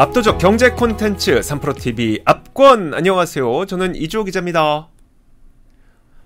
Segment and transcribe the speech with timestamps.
[0.00, 3.66] 압도적 경제 콘텐츠 3프로TV 압권 안녕하세요.
[3.66, 4.88] 저는 이주호 기자입니다.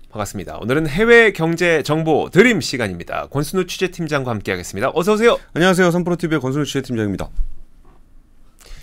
[0.09, 0.59] 반갑습니다.
[0.61, 3.27] 오늘은 해외 경제 정보 드림 시간입니다.
[3.27, 4.91] 권순우 취재팀장과 함께 하겠습니다.
[4.93, 5.37] 어서 오세요.
[5.55, 5.89] 안녕하세요.
[5.89, 7.27] 3프로TV의 권순우 취재팀장입니다.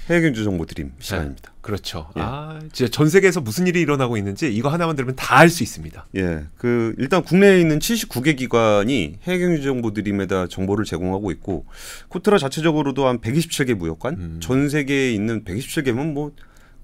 [0.09, 1.51] 해외 경제 정보 드림 시간입니다.
[1.51, 2.09] 네, 그렇죠.
[2.17, 2.21] 예.
[2.23, 6.07] 아, 진짜 전 세계에서 무슨 일이 일어나고 있는지 이거 하나만 들으면 다 알 수 있습니다.
[6.17, 6.45] 예.
[6.57, 11.67] 그 일단 국내에 있는 79개 기관이 해외 경제 정보 드림에다 정보를 제공하고 있고
[12.09, 14.37] 코트라 자체적으로도 한 127개 무역관, 음.
[14.41, 16.33] 전 세계에 있는 127개면 뭐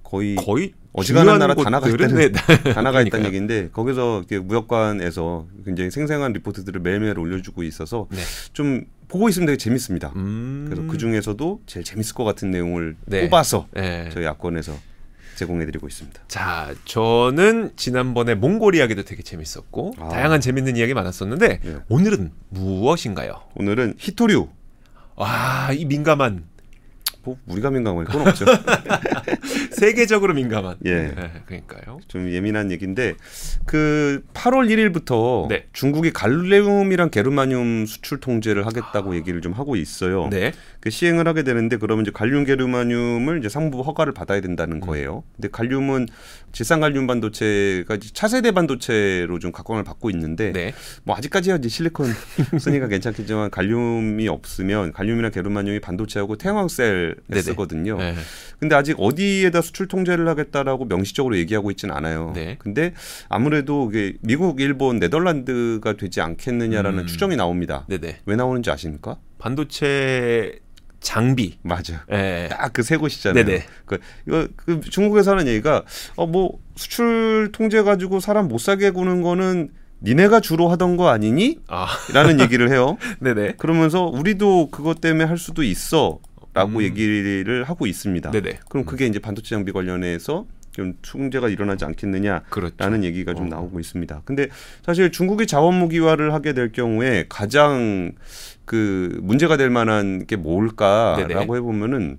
[0.08, 2.72] 거의 거의 어지간한 나라 다 나가 있다는 네.
[2.72, 8.18] 다 나가 있다는 얘기인데 거기서 무역관에서 굉장히 생생한 리포트들을 매일매일 올려주고 있어서 네.
[8.54, 10.12] 좀 보고 있으면 되게 재밌습니다.
[10.16, 10.66] 음.
[10.70, 13.28] 그래서 그 중에서도 제일 재밌을 것 같은 내용을 네.
[13.28, 14.08] 뽑아서 네.
[14.12, 14.72] 저희 야권에서
[15.36, 16.20] 제공해드리고 있습니다.
[16.26, 20.08] 자, 저는 지난번에 몽골 이야기도 되게 재밌었고 아.
[20.08, 21.76] 다양한 재밌는 이야기 많았었는데 네.
[21.88, 23.42] 오늘은 무엇인가요?
[23.54, 24.48] 오늘은 히토류.
[25.16, 26.44] 와, 이 민감한
[27.28, 28.44] 뭐 우리가 민감할 건 없죠.
[29.72, 30.76] 세계적으로 민감한.
[30.84, 30.94] 예.
[30.94, 32.00] 네, 그러니까요.
[32.08, 33.14] 좀 예민한 얘기인데
[33.64, 35.66] 그 8월 1일부터 네.
[35.72, 39.14] 중국이 갈륨이랑 게르마늄 수출 통제를 하겠다고 아.
[39.14, 40.28] 얘기를 좀 하고 있어요.
[40.30, 40.52] 네.
[40.80, 44.80] 그 시행을 하게 되는데 그러면 이제 갈륨 게르마늄을 이제 상부 허가를 받아야 된다는 음.
[44.80, 45.24] 거예요.
[45.36, 46.06] 근데 갈륨은
[46.52, 50.72] 질산 갈륨 반도체가 차세대 반도체로 좀 각광을 받고 있는데 네.
[51.04, 52.06] 뭐 아직까지야 이제 실리콘
[52.58, 57.98] 쓰니까 괜찮겠지만 갈륨이 없으면 갈륨이나 게르마늄이 반도체하고 태양광 셀 쓰거든요.
[57.98, 58.14] 네.
[58.58, 62.32] 근데 아직 어디에다 수출 통제를 하겠다라고 명시적으로 얘기하고 있지는 않아요.
[62.34, 62.56] 네.
[62.58, 62.94] 근데
[63.28, 67.06] 아무래도 이게 미국, 일본, 네덜란드가 되지 않겠느냐라는 음.
[67.06, 67.84] 추정이 나옵니다.
[67.88, 68.18] 네네.
[68.26, 69.18] 왜 나오는지 아십니까?
[69.38, 70.58] 반도체
[71.00, 71.58] 장비.
[71.62, 72.04] 맞아.
[72.10, 72.48] 예.
[72.50, 73.44] 딱그 세 곳이잖아요.
[73.44, 73.64] 네네.
[73.84, 75.84] 그 이거 그 중국에서 하는 얘기가
[76.16, 79.70] 어뭐 수출 통제 가지고 사람 못 사게 구는 거는
[80.02, 81.58] 니네가 주로 하던 거 아니니?
[81.68, 81.86] 아.
[82.12, 82.98] 라는 얘기를 해요.
[83.20, 83.54] 네네.
[83.58, 86.20] 그러면서 우리도 그것 때문에 할 수도 있어.
[86.58, 86.82] 라고 음.
[86.82, 88.30] 얘기를 하고 있습니다.
[88.32, 88.60] 네네.
[88.68, 93.02] 그럼 그게 이제 반도체 장비 관련해서 좀 통제가 일어나지 않겠느냐라는 그렇죠.
[93.04, 93.48] 얘기가 좀 어.
[93.48, 94.22] 나오고 있습니다.
[94.24, 94.48] 근데
[94.84, 98.12] 사실 중국이 자원 무기화를 하게 될 경우에 가장
[98.64, 101.40] 그 문제가 될 만한 게 뭘까라고 네네.
[101.40, 102.18] 해보면은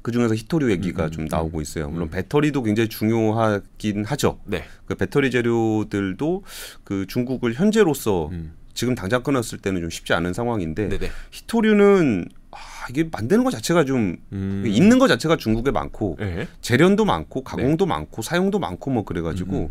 [0.00, 1.28] 그 중에서 히토류 얘기가 음, 음, 좀 음.
[1.30, 1.88] 나오고 있어요.
[1.90, 2.10] 물론 음.
[2.10, 4.38] 배터리도 굉장히 중요하긴 하죠.
[4.46, 4.64] 네.
[4.86, 6.42] 그 배터리 재료들도
[6.84, 8.52] 그 중국을 현재로서 음.
[8.72, 11.10] 지금 당장 끊었을 때는 좀 쉽지 않은 상황인데 네네.
[11.32, 12.28] 히토류는
[12.90, 14.64] 이게 만드는 것 자체가 좀 음.
[14.66, 16.48] 있는 것 자체가 중국에 많고 네.
[16.60, 17.88] 재련도 많고 가공도 네.
[17.88, 19.68] 많고 사용도 많고 뭐 그래가지고 음.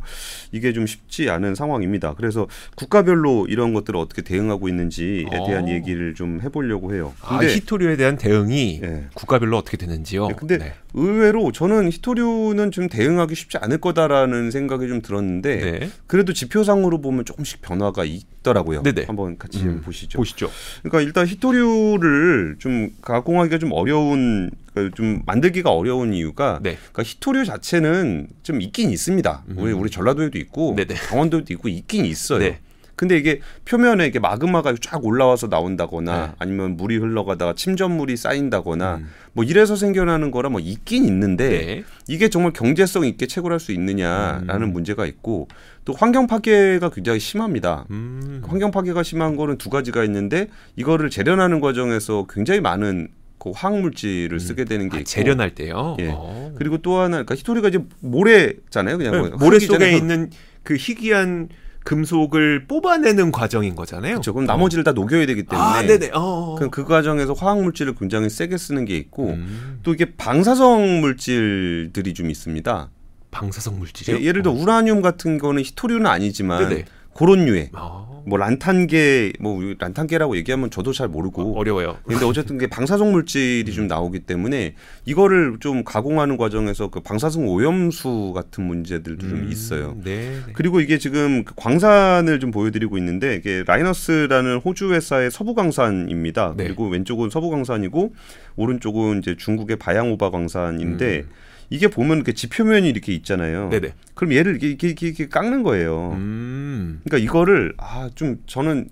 [0.51, 2.13] 이게 좀 쉽지 않은 상황입니다.
[2.15, 5.69] 그래서 국가별로 이런 것들을 어떻게 대응하고 있는지에 대한 어.
[5.69, 7.13] 얘기를 좀 해보려고 해요.
[7.21, 9.07] 아, 근데 아, 히토류에 대한 대응이 네.
[9.13, 10.27] 국가별로 어떻게 되는지요?
[10.27, 10.73] 네, 근데 네.
[10.93, 15.89] 의외로 저는 히토류는 좀 대응하기 쉽지 않을 거다라는 생각이 좀 들었는데 네.
[16.07, 18.83] 그래도 지표상으로 보면 조금씩 변화가 있더라고요.
[18.83, 19.05] 네네.
[19.05, 19.81] 한번 같이 음.
[19.81, 20.17] 보시죠.
[20.17, 20.49] 보시죠.
[20.81, 26.75] 그러니까 일단 히토류를 좀 가공하기가 좀 어려운 그러니까 좀 만들기가 어려운 이유가 네.
[26.91, 29.43] 그러니까 히토류 자체는 좀 있긴 있습니다.
[29.49, 29.55] 음.
[29.57, 30.93] 우리 우리 전라도에도 있고 네네.
[30.95, 32.39] 강원도에도 있고 있긴 있어요.
[32.39, 32.59] 네.
[32.97, 36.33] 근데 이게 표면에 이게 마그마가 쫙 올라와서 나온다거나 네.
[36.39, 39.09] 아니면 물이 흘러가다가 침전물이 쌓인다거나 음.
[39.33, 41.83] 뭐 이래서 생겨나는 거라 뭐 있긴 있는데 네.
[42.07, 44.73] 이게 정말 경제성 있게 채굴할 수 있느냐라는 음.
[44.73, 45.47] 문제가 있고
[45.85, 47.85] 또 환경 파괴가 굉장히 심합니다.
[47.91, 48.41] 음.
[48.47, 54.39] 환경 파괴가 심한 거는 두 가지가 있는데 이거를 재련하는 과정에서 굉장히 많은 그 화학 물질을
[54.39, 55.97] 쓰게 되는 게 아, 있고 재련할 때요.
[55.99, 56.07] 예.
[56.07, 56.13] 오.
[56.15, 56.55] 어.
[56.57, 58.97] 그리고 또 하나 그러니까 히토리가 이제 모래잖아요.
[58.97, 60.31] 그냥 네, 모래 속에 있는
[60.63, 61.49] 그 희귀한
[61.87, 64.15] 금속을 뽑아내는 과정인 거잖아요.
[64.15, 64.33] 그렇죠.
[64.33, 66.11] 그럼 나머지를 다 녹여야 되기 때문에 아, 네네.
[66.13, 66.57] 어.
[66.59, 69.79] 그, 그 과정에서 화학 물질을 굉장히 세게 쓰는 게 있고 음.
[69.83, 72.89] 또 이게 방사성 물질들이 좀 있습니다.
[73.31, 74.21] 방사성 물질이요?
[74.21, 76.85] 예, 를 들어 우라늄 같은 거는 히토류는 아니지만 네네.
[77.17, 78.05] 그런 류의 아.
[78.27, 81.97] 뭐 란탄계 뭐 란탄계라고 얘기하면 저도 잘 모르고 어, 어려워요.
[82.05, 88.33] 근데 어쨌든 게 방사성 물질이 좀 나오기 때문에 이거를 좀 가공하는 과정에서 그 방사성 오염수
[88.35, 89.95] 같은 문제들도 음, 좀 있어요.
[90.03, 90.53] 네, 네.
[90.53, 96.55] 그리고 이게 지금 그 광산을 좀 보여드리고 있는데 이게 라이너스라는 호주 회사의 서부 광산입니다.
[96.57, 96.65] 네.
[96.65, 98.13] 그리고 왼쪽은 서부 광산이고
[98.57, 101.19] 오른쪽은 이제 중국의 바양오바 광산인데.
[101.19, 101.46] 음.
[101.69, 103.69] 이게 보면 그 지표면이 이렇게 있잖아요.
[103.69, 103.93] 네네.
[104.13, 106.11] 그럼 얘를 이렇게, 이렇게, 이렇게 깎는 거예요.
[106.13, 107.01] 음.
[107.03, 108.89] 그러니까 이거를 아 좀 저는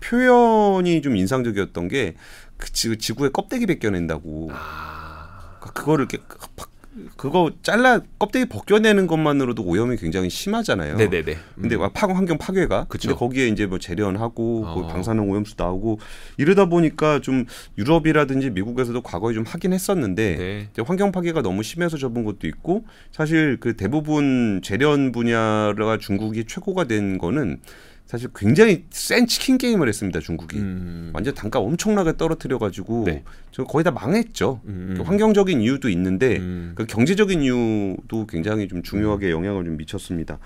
[0.00, 2.14] 표현이 좀 인상적이었던 게
[2.56, 4.50] 그 지구의 껍데기 벗겨낸다고.
[4.52, 5.56] 아.
[5.60, 6.24] 그러니까 그거를 이렇게
[6.56, 6.70] 팍
[7.16, 10.96] 그거 잘라 껍데기 벗겨내는 것만으로도 오염이 굉장히 심하잖아요.
[10.96, 11.32] 네네네.
[11.32, 11.62] 음.
[11.62, 12.86] 근데 파 환경 파괴가.
[12.88, 13.08] 그쵸.
[13.08, 14.74] 근데 거기에 이제 뭐 재련하고 어.
[14.74, 15.98] 뭐 방사능 오염수 나오고
[16.36, 17.46] 이러다 보니까 좀
[17.78, 20.82] 유럽이라든지 미국에서도 과거에 좀 하긴 했었는데 네.
[20.84, 27.18] 환경 파괴가 너무 심해서 접은 것도 있고 사실 그 대부분 재련 분야가 중국이 최고가 된
[27.18, 27.60] 거는
[28.14, 31.10] 사실 굉장히 센 치킨 게임을 했습니다 중국이 음.
[31.12, 33.24] 완전 단가 엄청나게 떨어뜨려 가지고 네.
[33.50, 34.94] 저 거의 다 망했죠 음.
[34.96, 36.74] 그 환경적인 이유도 있는데 음.
[36.76, 40.38] 그 경제적인 이유도 굉장히 좀 중요하게 영향을 좀 미쳤습니다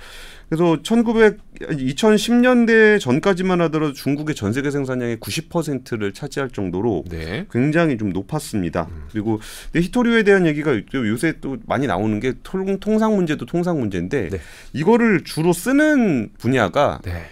[0.49, 7.45] 그래서 1900 2010년대 전까지만 하더라도 중국의 전 세계 생산량의 90%를 차지할 정도로 네.
[7.51, 9.03] 굉장히 좀 높았습니다 음.
[9.13, 9.41] 그리고
[9.75, 14.41] 히토류에 대한 얘기가 요새 또 많이 나오는 게 통상 문제도 통상 문제인데 네.
[14.73, 17.27] 이거를 주로 쓰는 분야가 네.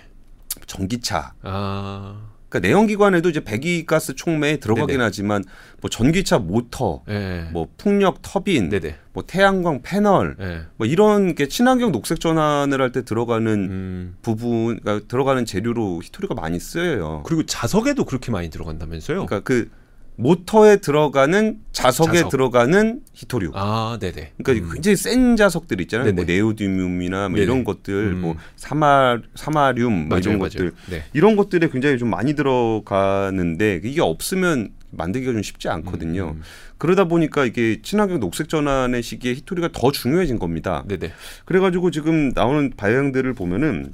[0.76, 1.32] 전기차.
[1.42, 2.20] 아.
[2.48, 5.02] 그러니까 내연기관에도 이제 배기가스 촉매에 들어가긴 네네.
[5.02, 5.42] 하지만
[5.80, 7.48] 뭐 전기차 모터, 네.
[7.52, 8.94] 뭐 풍력 터빈, 네네.
[9.12, 10.60] 뭐 태양광 패널, 네.
[10.76, 14.16] 뭐 이런 게 친환경 녹색 전환을 할 때 들어가는 음.
[14.22, 17.24] 부분, 그러니까 들어가는 재료로 히토리가 많이 쓰여요.
[17.26, 19.26] 그리고 자석에도 그렇게 많이 들어간다면서요?
[19.26, 19.68] 그러니까 그
[20.16, 22.30] 모터에 들어가는 자석에 자석.
[22.30, 23.52] 들어가는 히토류.
[23.54, 24.32] 아, 네네.
[24.42, 24.72] 그러니까 음.
[24.72, 26.12] 굉장히 센 자석들 있잖아요.
[26.12, 26.40] 뭐 네네.
[26.40, 28.20] 뭐 네오디뮴이나 뭐 이런 것들, 음.
[28.20, 30.48] 뭐 사마 사마륨 뭐 이런 맞아요.
[30.48, 31.04] 것들, 네.
[31.12, 36.30] 이런 것들에 굉장히 좀 많이 들어가는데 이게 없으면 만들기가 좀 쉽지 않거든요.
[36.30, 36.36] 음.
[36.36, 36.42] 음.
[36.78, 40.84] 그러다 보니까 이게 친환경 녹색 전환의 시기에 히토리가 더 중요해진 겁니다.
[40.88, 41.12] 네네.
[41.44, 43.92] 그래가지고 지금 나오는 발행들을 보면은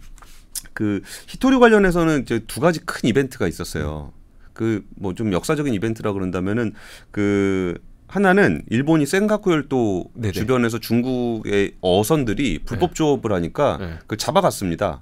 [0.73, 4.13] 그 히토리 관련해서는 이제 두 가지 큰 이벤트가 있었어요.
[4.53, 6.73] 그 뭐 좀 역사적인 이벤트라 그런다면은
[7.11, 10.33] 그 하나는 일본이 센가쿠 열도 네네.
[10.33, 12.95] 주변에서 중국의 어선들이 불법 네.
[12.95, 13.99] 조업을 하니까 네.
[14.07, 15.01] 그 잡아갔습니다.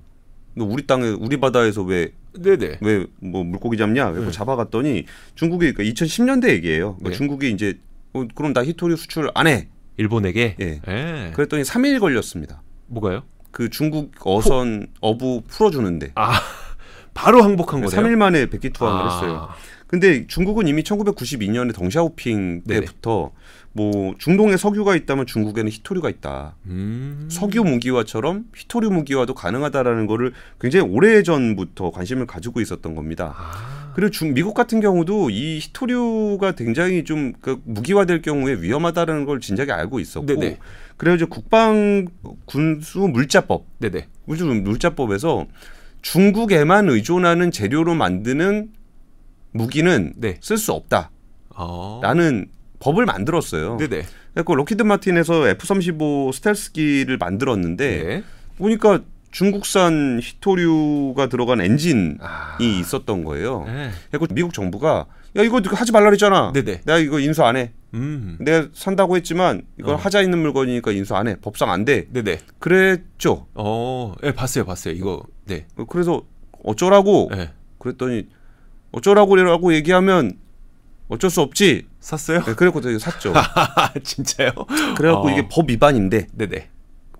[0.56, 4.08] 우리 땅에 우리 바다에서 왜 네네 왜뭐 물고기 잡냐?
[4.11, 4.31] 왜 네.
[4.31, 6.94] 잡아갔더니 중국이 그러니까 2010년대 얘기예요.
[6.97, 7.17] 그러니까 네.
[7.17, 7.79] 중국이 이제
[8.12, 9.69] 어, 그럼 나 히토리 수출 안 해.
[9.97, 10.56] 일본에게?
[10.61, 10.81] 예.
[10.87, 11.32] 네.
[11.35, 12.62] 그랬더니 3일 걸렸습니다.
[12.87, 13.25] 뭐가요?
[13.50, 15.08] 그 중국 어선 포...
[15.08, 16.12] 어부 풀어주는데.
[16.14, 16.41] 아.
[17.20, 18.00] 바로 항복한 거네요.
[18.00, 19.14] 3일 만에 백기 투항을 아.
[19.14, 19.49] 했어요.
[19.87, 23.32] 근데 중국은 이미 1992년에 덩샤오핑 때부터
[23.72, 26.55] 뭐 중동에 석유가 있다면 중국에는 히토류가 있다.
[26.67, 27.28] 음.
[27.31, 33.34] 석유 무기화처럼 히토류 무기화도 가능하다라는 거를 굉장히 오래 전부터 관심을 가지고 있었던 겁니다.
[33.37, 33.93] 아.
[33.94, 39.70] 그리고 중, 미국 같은 경우도 이 히토류가 굉장히 좀 그 무기화될 경우에 위험하다라는 걸 진작에
[39.70, 40.58] 알고 있었고 네네.
[40.96, 42.06] 그래서 국방
[42.44, 44.06] 군수 물자법, 네네.
[44.26, 45.46] 물자법에서
[46.02, 48.70] 중국에만 의존하는 재료로 만드는
[49.52, 50.37] 무기는 네.
[50.41, 51.11] 쓸수 없다.
[51.50, 52.00] 어.
[52.02, 52.47] 라는
[52.79, 53.76] 법을 만들었어요.
[53.76, 54.05] 네네.
[54.32, 58.23] 그래서 록히드 마틴에서 F-35 스텔스기를 만들었는데 네.
[58.56, 59.00] 보니까
[59.31, 62.56] 중국산 희토류가 들어간 엔진이 아.
[62.61, 63.64] 있었던 거예요.
[63.67, 63.91] 네.
[64.11, 65.06] 그래서 미국 정부가
[65.37, 66.52] 야 이거 하지 말라 그랬잖아.
[66.52, 66.82] 네네.
[66.85, 67.73] 내가 이거 인수 안 해.
[67.94, 68.37] 음.
[68.40, 69.96] 내가 산다고 했지만 이건 어.
[69.96, 71.37] 하자 있는 물건이니까 인수 안 해.
[71.40, 72.06] 법상 안 돼.
[72.10, 72.40] 네네.
[72.58, 73.46] 그랬죠.
[73.54, 74.94] 어, 예, 네, 봤어요, 봤어요.
[74.94, 75.22] 이거.
[75.46, 75.66] 네.
[75.88, 76.22] 그래서
[76.64, 77.31] 어쩌라고.
[77.32, 77.52] 네.
[77.78, 78.28] 그랬더니
[78.92, 80.38] 어쩌라고라고 얘기하면
[81.08, 81.88] 어쩔 수 없지.
[81.98, 82.42] 샀어요?
[82.44, 83.34] 네, 그래갖고 샀죠.
[84.02, 84.52] 진짜요?
[84.96, 85.31] 그래갖고 어.
[85.31, 86.28] 이게 법 위반인데.
[86.32, 86.69] 네네.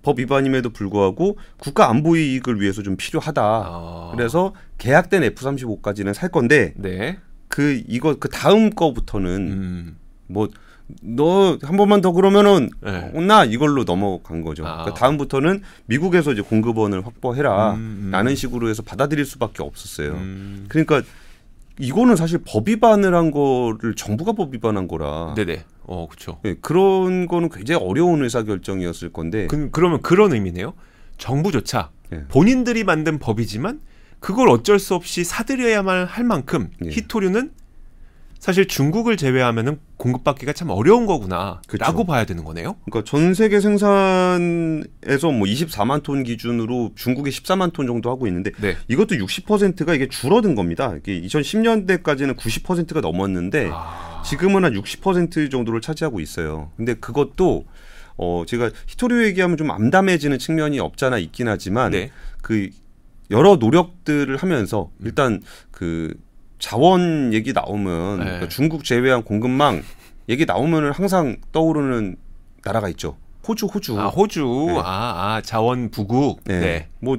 [0.01, 3.43] 법 위반임에도 불구하고 국가 안보 이익을 위해서 좀 필요하다.
[3.43, 4.11] 어.
[4.15, 6.73] 그래서 계약된 F-35까지는 살 건데.
[6.77, 7.19] 네.
[7.47, 9.97] 그 이거 그 다음 거부터는 음.
[10.31, 10.47] 뭐
[11.01, 13.11] 너 한 번만 더 그러면은 네.
[13.13, 14.65] 혼나 이걸로 넘어간 거죠.
[14.65, 14.83] 아.
[14.83, 18.11] 그 다음부터는 미국에서 이제 공급원을 확보해라 음, 음.
[18.11, 20.11] 라는 식으로 해서 받아들일 수밖에 없었어요.
[20.13, 20.65] 음.
[20.67, 21.01] 그러니까
[21.79, 25.33] 이거는 사실 법 위반을 한 거를 정부가 법 위반한 거라.
[25.35, 25.63] 네네.
[25.83, 26.39] 어, 그렇죠.
[26.43, 29.47] 네, 그런 거는 굉장히 어려운 의사 결정이었을 건데.
[29.47, 30.73] 그, 그러면 그런 의미네요.
[31.17, 32.25] 정부조차 네.
[32.27, 33.79] 본인들이 만든 법이지만
[34.19, 36.89] 그걸 어쩔 수 없이 사들여야만 할 만큼 예.
[36.89, 37.51] 히토류는
[38.41, 42.03] 사실 중국을 제외하면은 공급받기가 참 어려운 거구나라고 그렇죠.
[42.05, 42.75] 봐야 되는 거네요.
[42.85, 48.75] 그러니까 전 세계 생산에서 뭐 24만 톤 기준으로 중국이 14만 톤 정도 하고 있는데 네.
[48.87, 50.95] 이것도 60%가 이게 줄어든 겁니다.
[50.97, 54.23] 이게 2010년대까지는 90%가 넘었는데 아...
[54.25, 56.71] 지금은 한 60% 정도를 차지하고 있어요.
[56.77, 57.65] 근데 그것도
[58.17, 62.09] 어 제가 히토류 얘기하면 좀 암담해지는 측면이 없잖아 있긴 하지만 네.
[62.41, 62.71] 그
[63.29, 65.05] 여러 노력들을 하면서 음.
[65.05, 66.15] 일단 그
[66.61, 68.25] 자원 얘기 나오면 네.
[68.25, 69.83] 그러니까 중국 제외한 공급망
[70.29, 72.15] 얘기 나오면은 항상 떠오르는
[72.63, 73.17] 나라가 있죠.
[73.47, 73.99] 호주, 호주.
[73.99, 74.65] 아, 호주.
[74.69, 74.77] 네.
[74.77, 74.83] 아,
[75.37, 76.43] 아, 자원 부국.
[76.45, 76.59] 네.
[76.59, 76.87] 네.
[76.99, 77.17] 뭐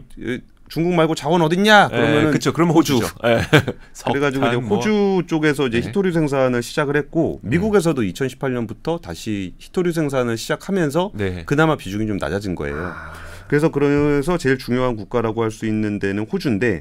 [0.69, 1.89] 중국 말고 자원 어딨냐?
[1.89, 2.53] 네, 그러면은 그렇죠.
[2.53, 3.01] 그러면 호주.
[3.25, 3.41] 네.
[4.07, 4.77] 그래가지고 이제 뭐.
[4.79, 5.27] 호주 뭐.
[5.27, 5.89] 쪽에서 이제 네.
[5.89, 7.51] 히토류 생산을 시작을 했고 음.
[7.51, 11.43] 미국에서도 2018년부터 다시 히토류 생산을 시작하면서 네.
[11.45, 12.93] 그나마 비중이 좀 낮아진 거예요.
[12.95, 13.13] 아.
[13.49, 16.81] 그래서 그래서 제일 중요한 국가라고 할 수 있는 데는 호주인데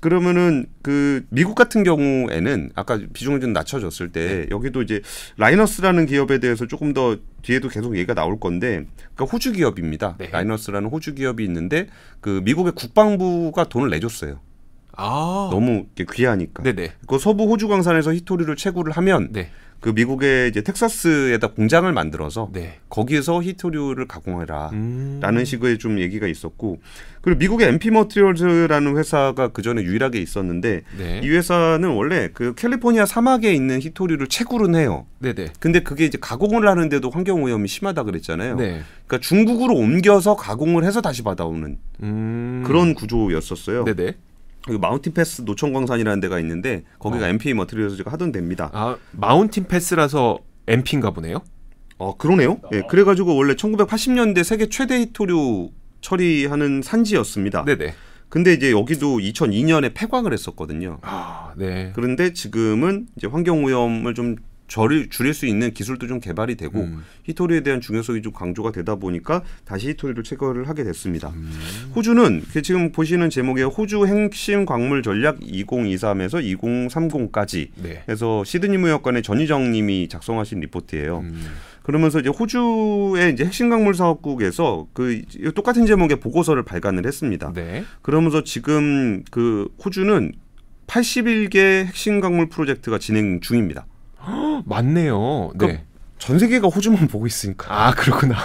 [0.00, 4.46] 그러면은 그 미국 같은 경우에는 아까 비중을 좀 낮춰줬을 때 네.
[4.50, 5.00] 여기도 이제
[5.38, 10.16] 라이너스라는 기업에 대해서 조금 더 뒤에도 계속 얘기가 나올 건데 그러니까 호주 기업입니다.
[10.18, 10.28] 네.
[10.30, 11.88] 라이너스라는 호주 기업이 있는데
[12.20, 14.40] 그 미국의 국방부가 돈을 내줬어요.
[14.96, 15.48] 아.
[15.50, 16.62] 너무 귀하니까.
[16.62, 16.92] 네네.
[17.06, 19.50] 그 서부 호주 강산에서 히토리를 채굴을 하면 네.
[19.80, 22.78] 그 미국의 이제 텍사스에다 공장을 만들어서 네.
[22.88, 24.72] 거기에서 히토류를 가공해라라는
[25.22, 25.44] 음.
[25.44, 26.80] 식의 좀 얘기가 있었고
[27.20, 31.20] 그리고 미국의 MP 머티리얼즈라는 회사가 그 전에 유일하게 있었는데 네.
[31.22, 35.06] 이 회사는 원래 그 캘리포니아 사막에 있는 희토류를 채굴은 해요.
[35.18, 35.52] 네네.
[35.58, 38.56] 근데 그게 이제 가공을 하는데도 환경 오염이 심하다 그랬잖아요.
[38.56, 38.82] 네.
[39.06, 42.62] 그러니까 중국으로 옮겨서 가공을 해서 다시 받아오는 음.
[42.66, 43.84] 그런 구조였었어요.
[43.84, 44.14] 네네.
[44.66, 47.28] 그 마운틴 패스 노천광산이라는 데가 있는데 거기가 어.
[47.28, 48.70] MP 머트리얼즈가 하던 데입니다.
[48.72, 51.42] 아 마운틴 패스라서 MP인가 보네요.
[51.98, 52.60] 어 그러네요.
[52.72, 55.70] 예, 네, 그래가지고 원래 1980년대 세계 최대 히토류
[56.00, 57.64] 처리하는 산지였습니다.
[57.64, 57.94] 네네.
[58.28, 60.98] 근데 이제 여기도 2002년에 폐광을 했었거든요.
[61.02, 61.92] 아, 네.
[61.94, 64.34] 그런데 지금은 이제 환경 오염을 좀
[64.68, 67.04] 저를 줄일 수 있는 기술도 좀 개발이 되고 음.
[67.24, 71.28] 히토리에 대한 중요성이 좀 강조가 되다 보니까 다시 히토리를 체결을 하게 됐습니다.
[71.30, 71.50] 음.
[71.94, 78.02] 호주는 지금 보시는 제목에 호주 핵심 광물 전략 2023에서 2030까지 네.
[78.08, 81.20] 해서 시드니 무역관의 전희정님이 작성하신 리포트예요.
[81.20, 81.46] 음.
[81.82, 85.22] 그러면서 이제 호주의 이제 핵심 광물 사업국에서 그
[85.54, 87.52] 똑같은 제목의 보고서를 발간을 했습니다.
[87.54, 87.84] 네.
[88.02, 90.32] 그러면서 지금 그 호주는
[90.88, 93.86] 81개 핵심 광물 프로젝트가 진행 중입니다.
[94.64, 95.50] 맞네요.
[95.66, 95.84] 네.
[96.26, 97.66] 전 세계가 호주만 보고 있으니까.
[97.70, 98.36] 아 그렇구나.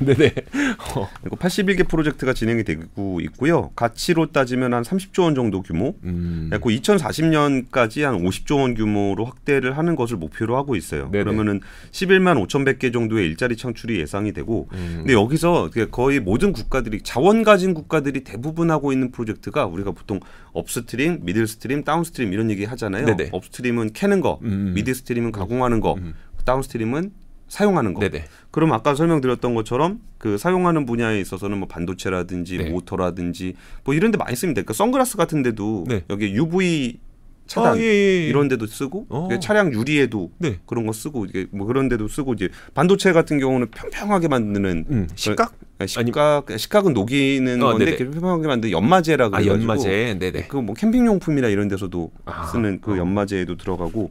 [0.00, 0.34] 네네.
[0.96, 1.06] 어.
[1.20, 3.70] 그리고 81개 프로젝트가 진행이 되고 있고요.
[3.76, 5.94] 가치로 따지면 한 30조 원 정도 규모.
[6.04, 6.48] 음.
[6.50, 11.10] 그리고 2040년까지 한 50조 원 규모로 확대를 하는 것을 목표로 하고 있어요.
[11.10, 11.24] 네네.
[11.24, 14.68] 그러면은 11만 5,100개 정도의 일자리 창출이 예상이 되고.
[14.72, 14.94] 음.
[15.00, 20.20] 근데 여기서 거의 모든 국가들이 자원 가진 국가들이 대부분 하고 있는 프로젝트가 우리가 보통
[20.54, 23.04] upstream, middle stream, downstream 이런 얘기 하잖아요.
[23.04, 23.28] 네네.
[23.32, 24.72] upstream은 캐는 거, 음.
[24.74, 25.96] midstream은 가공하는 거.
[25.98, 26.14] 음.
[26.46, 28.00] downstream은 사용하는 거.
[28.00, 28.24] 네네.
[28.50, 32.70] 그럼 아까 설명드렸던 것처럼 그 사용하는 분야에 있어서는 뭐 반도체라든지 네.
[32.70, 34.60] 모터라든지 뭐 이런 데 많이 씁니다.
[34.60, 36.04] 그러니까 선글라스 같은 데도 네.
[36.10, 36.98] 여기 UV
[37.46, 37.86] 차단 아, 예, 예,
[38.24, 38.26] 예.
[38.26, 39.28] 이런 데도 쓰고 어.
[39.40, 40.58] 차량 유리에도 네.
[40.66, 45.08] 그런 거 쓰고 이게 뭐 그런 데도 쓰고 이제 반도체 같은 경우는 평평하게 만드는 음,
[45.14, 50.56] 식각 그, 식각 식각은 녹이는 어, 건데 평평하게 만드는 연마제라 그래가지고 아, 연마제 네네 그
[50.60, 52.96] 뭐 캠핑 용품이나 이런 데서도 아, 쓰는 그 어.
[52.96, 54.10] 연마제에도 들어가고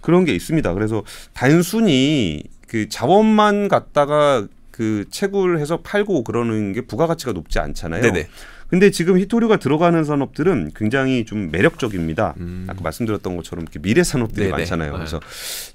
[0.00, 0.72] 그런 게 있습니다.
[0.72, 1.02] 그래서
[1.34, 8.00] 단순히 그 자원만 갖다가 그 채굴해서 팔고 그러는 게 부가가치가 높지 않잖아요.
[8.00, 8.28] 네네.
[8.68, 12.34] 근데 지금 히토류가 들어가는 산업들은 굉장히 좀 매력적입니다.
[12.38, 12.68] 음.
[12.70, 14.56] 아까 말씀드렸던 것처럼 미래 산업들이 네네.
[14.56, 14.92] 많잖아요.
[14.92, 14.96] 네.
[14.98, 15.20] 그래서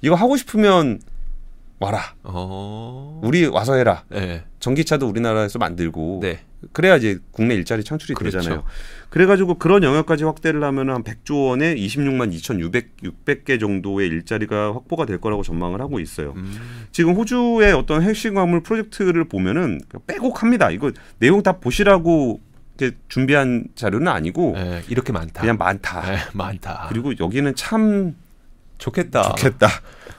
[0.00, 1.00] 이거 하고 싶으면
[1.78, 2.14] 와라.
[2.22, 3.20] 어...
[3.22, 4.04] 우리 와서 해라.
[4.08, 4.44] 네.
[4.60, 6.40] 전기차도 우리나라에서 만들고 네.
[6.72, 8.38] 그래야 이제 국내 일자리 창출이 그렇죠.
[8.38, 8.64] 되잖아요.
[9.10, 15.20] 그래가지고 그런 영역까지 확대를 하면 한 100조 원에 26만 2,600 600개 정도의 일자리가 확보가 될
[15.20, 16.32] 거라고 전망을 하고 있어요.
[16.36, 16.86] 음.
[16.92, 20.70] 지금 호주의 어떤 핵심 광물 프로젝트를 보면은 빼곡합니다.
[20.70, 22.40] 이거 내용 다 보시라고
[22.78, 25.40] 이렇게 준비한 자료는 아니고 네, 이렇게 많다.
[25.40, 26.10] 그냥 많다.
[26.10, 26.86] 네, 많다.
[26.88, 28.14] 그리고 여기는 참
[28.78, 29.22] 좋겠다.
[29.34, 29.68] 좋겠다.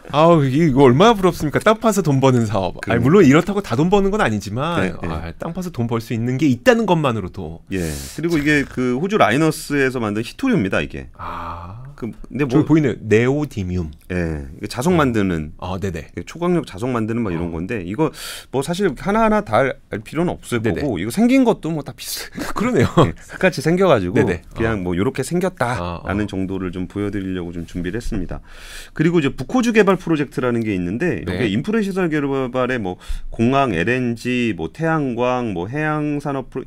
[0.09, 1.59] 아우 이거 얼마나 부럽습니까?
[1.59, 2.79] 땅 파서 돈 버는 사업.
[2.79, 2.91] 그...
[2.91, 5.07] 아니, 물론 이렇다고 다 돈 버는 건 아니지만 네, 네.
[5.13, 7.63] 아, 땅 파서 돈 벌 수 있는 게 있다는 것만으로도.
[7.73, 7.91] 예.
[8.15, 11.09] 그리고 이게 그 호주 라이너스에서 만든 히토리입니다 이게.
[11.17, 11.83] 아.
[11.97, 12.93] 그 근데 뭐 보이네요.
[13.01, 13.89] 네오디뮴.
[14.11, 14.45] 예.
[14.69, 15.53] 자석 만드는.
[15.57, 16.11] 아, 네네.
[16.27, 17.51] 초강력 자석 만드는 막 이런 어.
[17.51, 18.11] 건데 이거
[18.51, 19.57] 뭐 사실 하나 하나 다
[19.89, 20.81] 알 필요는 없을 네네.
[20.81, 22.29] 거고 이거 생긴 것도 뭐 다 비슷.
[22.55, 22.87] 그러네요.
[23.05, 24.43] 예, 똑같이 생겨가지고 네네.
[24.55, 24.77] 그냥 어.
[24.83, 26.27] 뭐 이렇게 생겼다라는 어, 어.
[26.27, 28.41] 정도를 좀 보여드리려고 좀 준비를 했습니다.
[28.93, 31.35] 그리고 이제 북호주 개발 프로젝트라는 게 있는데 네.
[31.35, 32.97] 여기 인프라 시설 개발에 뭐
[33.29, 36.65] 공항, LNG, 뭐 태양광, 뭐 해양 산업 프로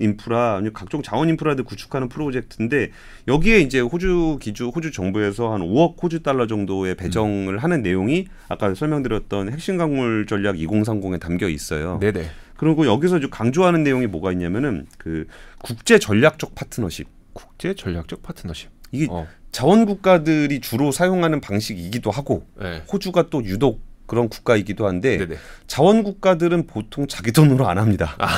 [0.00, 2.90] 인프라 각종 자원 인프라들 구축하는 프로젝트인데
[3.26, 7.58] 여기에 이제 호주 기주 호주 정부에서 한 5억 호주 달러 정도의 배정을 음.
[7.58, 11.98] 하는 내용이 아까 설명드렸던 핵심 광물 전략 2030에 담겨 있어요.
[12.00, 12.26] 네네.
[12.56, 15.26] 그리고 여기서 강조하는 내용이 뭐가 있냐면은 그
[15.58, 17.06] 국제 전략적 파트너십.
[17.32, 18.77] 국제 전략적 파트너십.
[18.92, 19.26] 이게 어.
[19.52, 22.82] 자원 국가들이 주로 사용하는 방식이기도 하고 네.
[22.92, 25.36] 호주가 또 유독 그런 국가이기도 한데 네네.
[25.66, 28.16] 자원 국가들은 보통 자기 돈으로 안 합니다.
[28.18, 28.28] 아.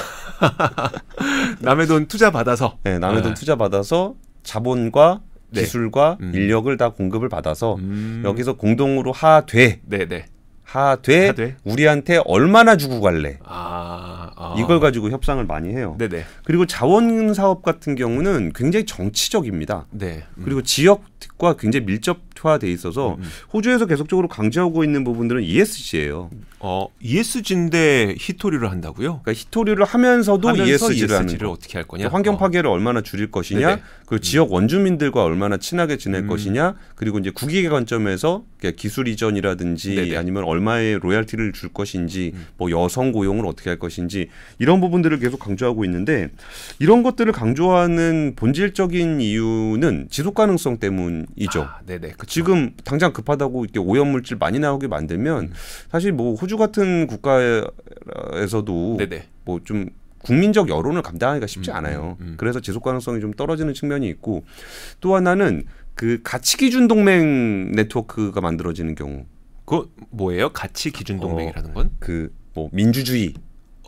[1.60, 2.78] 남의 돈 투자 받아서.
[2.82, 3.22] 네, 남의 네.
[3.22, 5.60] 돈 투자 받아서 자본과 네.
[5.62, 6.32] 기술과 음.
[6.34, 8.22] 인력을 다 공급을 받아서 음.
[8.24, 10.26] 여기서 공동으로 하되 네네.
[10.70, 13.38] 하되, 하되, 우리한테 얼마나 주고 갈래?
[13.44, 14.54] 아, 아.
[14.56, 15.96] 이걸 가지고 협상을 많이 해요.
[15.98, 16.24] 네네.
[16.44, 19.86] 그리고 자원 사업 같은 경우는 굉장히 정치적입니다.
[19.90, 20.22] 네.
[20.38, 20.42] 음.
[20.44, 23.30] 그리고 지역과 굉장히 밀접 화돼 있어서 음, 음.
[23.52, 26.30] 호주에서 계속적으로 강조하고 있는 부분들은 ESG예요.
[26.62, 29.20] 어, ESG인데 히토리를 한다고요?
[29.22, 32.02] 그러니까 히토리를 하면서도 하면서 ESG를, ESG를 어떻게 할 거냐?
[32.02, 32.38] 그러니까 환경 어.
[32.38, 32.72] 파괴를 어.
[32.72, 36.26] 얼마나 줄일 것이냐, 그 지역 원주민들과 얼마나 친하게 지낼 음.
[36.28, 38.44] 것이냐, 그리고 이제 국익의 관점에서
[38.76, 40.16] 기술 이전이라든지 네네.
[40.18, 42.46] 아니면 얼마의 로얄티를 줄 것인지, 음.
[42.58, 44.28] 뭐 여성 고용을 어떻게 할 것인지
[44.58, 46.28] 이런 부분들을 계속 강조하고 있는데
[46.78, 51.62] 이런 것들을 강조하는 본질적인 이유는 지속 가능성 때문이죠.
[51.62, 52.12] 아, 네네.
[52.18, 52.29] 그쵸.
[52.30, 55.52] 지금 당장 급하다고 이렇게 오염 물질 많이 나오게 만들면 음.
[55.90, 58.98] 사실 뭐 호주 같은 국가에서도
[59.44, 59.90] 뭐 좀
[60.22, 62.16] 국민적 여론을 감당하기가 쉽지 음, 않아요.
[62.20, 62.34] 음, 음.
[62.36, 64.44] 그래서 지속 가능성이 좀 떨어지는 측면이 있고
[65.00, 69.24] 또 하나는 그 가치 기준 동맹 네트워크가 만들어지는 경우.
[69.64, 70.50] 그 뭐예요?
[70.50, 71.86] 가치 기준 동맹이라는 건?
[71.86, 73.34] 어, 그뭐 민주주의,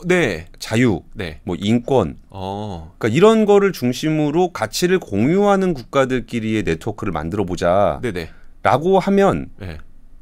[0.07, 7.45] 네, 자유, 네, 뭐 인권, 어, 그러니까 이런 거를 중심으로 가치를 공유하는 국가들끼리의 네트워크를 만들어
[7.45, 8.01] 보자.
[8.03, 8.31] 네네.
[8.63, 9.79] 라고 하면 네.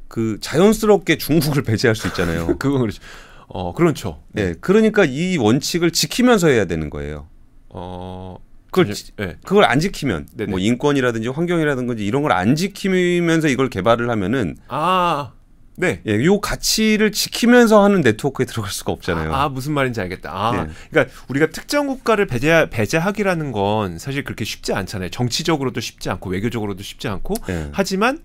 [0.07, 2.47] 그 자연스럽게 중국을 배제할 수 있잖아요.
[2.59, 3.01] 그건 그렇죠.
[3.47, 4.21] 어, 그렇죠.
[4.31, 7.27] 네, 그러니까 이 원칙을 지키면서 해야 되는 거예요.
[7.69, 8.37] 어,
[8.71, 9.35] 그걸 네.
[9.43, 10.49] 그걸 안 지키면 네네.
[10.49, 15.33] 뭐 인권이라든지 환경이라든지 이런 걸 안 지키면서 이걸 개발을 하면은 아
[15.81, 15.99] 네.
[16.05, 19.33] 예, 요 가치를 지키면서 하는 네트워크에 들어갈 수가 없잖아요.
[19.33, 20.31] 아, 아 무슨 말인지 알겠다.
[20.31, 20.71] 아, 네.
[20.91, 25.09] 그러니까 우리가 특정 국가를 배제 배제하기라는 건 사실 그렇게 쉽지 않잖아요.
[25.09, 27.33] 정치적으로도 쉽지 않고 외교적으로도 쉽지 않고.
[27.47, 27.69] 네.
[27.71, 28.19] 하지만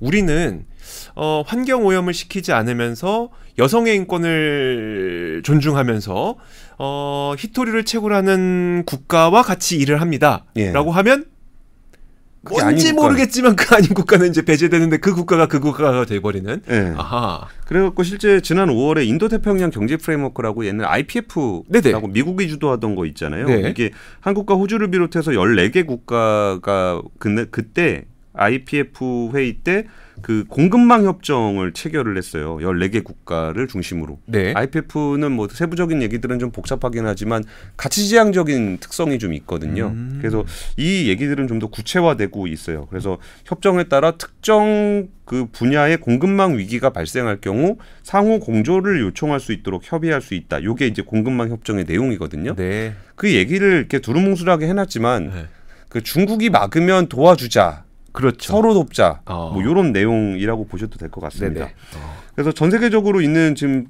[0.00, 0.66] 우리는
[1.16, 6.36] 어, 환경 오염을 시키지 않으면서 여성의 인권을 존중하면서
[6.78, 10.44] 어, 히토리를 채굴하는 국가와 같이 일을 합니다.
[10.56, 10.72] 예.
[10.72, 11.24] 라고 하면
[12.42, 16.62] 뭔지 모르겠지만 그 아닌 국가는 이제 배제되는데 그 국가가 그 국가가 돼버리는.
[16.66, 16.94] 네.
[16.96, 17.46] 아하.
[17.66, 22.00] 그래갖고 실제 지난 5월에 인도 태평양 경제 프레임워크라고 옛날 IPF라고 네네.
[22.08, 23.46] 미국이 주도하던 거 있잖아요.
[23.46, 23.68] 네.
[23.68, 23.90] 이게
[24.20, 28.04] 한국과 호주를 비롯해서 14개 국가가 그, 그때
[28.34, 29.86] IPF 회의 때
[30.22, 32.56] 그 공급망 협정을 체결을 했어요.
[32.62, 34.18] 14개 국가를 중심으로.
[34.24, 34.54] 네.
[34.54, 37.44] IPF는 뭐 세부적인 얘기들은 좀 복잡하긴 하지만
[37.76, 39.88] 가치 지향적인 특성이 좀 있거든요.
[39.88, 40.16] 음.
[40.18, 40.44] 그래서
[40.78, 42.86] 이 얘기들은 좀 더 구체화되고 있어요.
[42.86, 49.82] 그래서 협정에 따라 특정 그 분야의 공급망 위기가 발생할 경우 상호 공조를 요청할 수 있도록
[49.84, 50.62] 협의할 수 있다.
[50.62, 52.54] 요게 이제 공급망 협정의 내용이거든요.
[52.54, 52.94] 네.
[53.14, 55.46] 그 얘기를 이렇게 두루뭉술하게 해놨지만 네.
[55.88, 57.84] 그 중국이 막으면 도와주자.
[58.18, 58.52] 그렇죠.
[58.52, 59.20] 서로 돕자.
[59.26, 59.52] 어.
[59.54, 61.66] 뭐 이런 내용이라고 보셔도 될 것 같습니다.
[61.66, 62.18] 어.
[62.34, 63.86] 그래서 전 세계적으로 있는 지금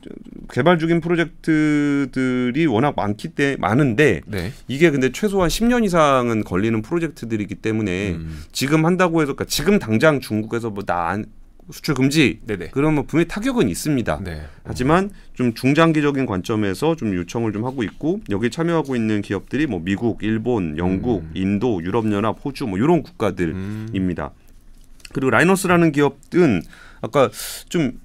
[0.50, 4.52] 개발 중인 프로젝트들이 워낙 많기 때 많은데 네.
[4.68, 8.42] 이게 근데 최소한 10년 이상은 걸리는 프로젝트들이기 때문에 음.
[8.52, 11.23] 지금 한다고 해서 그러니까 지금 당장 중국에서 뭐나
[11.71, 12.71] 수출 금지 네네.
[12.73, 14.21] 그러면 분명히 타격은 있습니다.
[14.25, 14.43] 네.
[14.65, 20.23] 하지만 좀 중장기적인 관점에서 좀 요청을 좀 하고 있고 여기 참여하고 있는 기업들이 뭐 미국,
[20.23, 21.31] 일본, 영국, 음.
[21.35, 24.25] 인도, 유럽연합, 호주 뭐 이런 국가들입니다.
[24.26, 24.49] 음.
[25.13, 26.63] 그리고 라이너스라는 기업은
[27.00, 27.31] 아까
[27.69, 28.00] 좀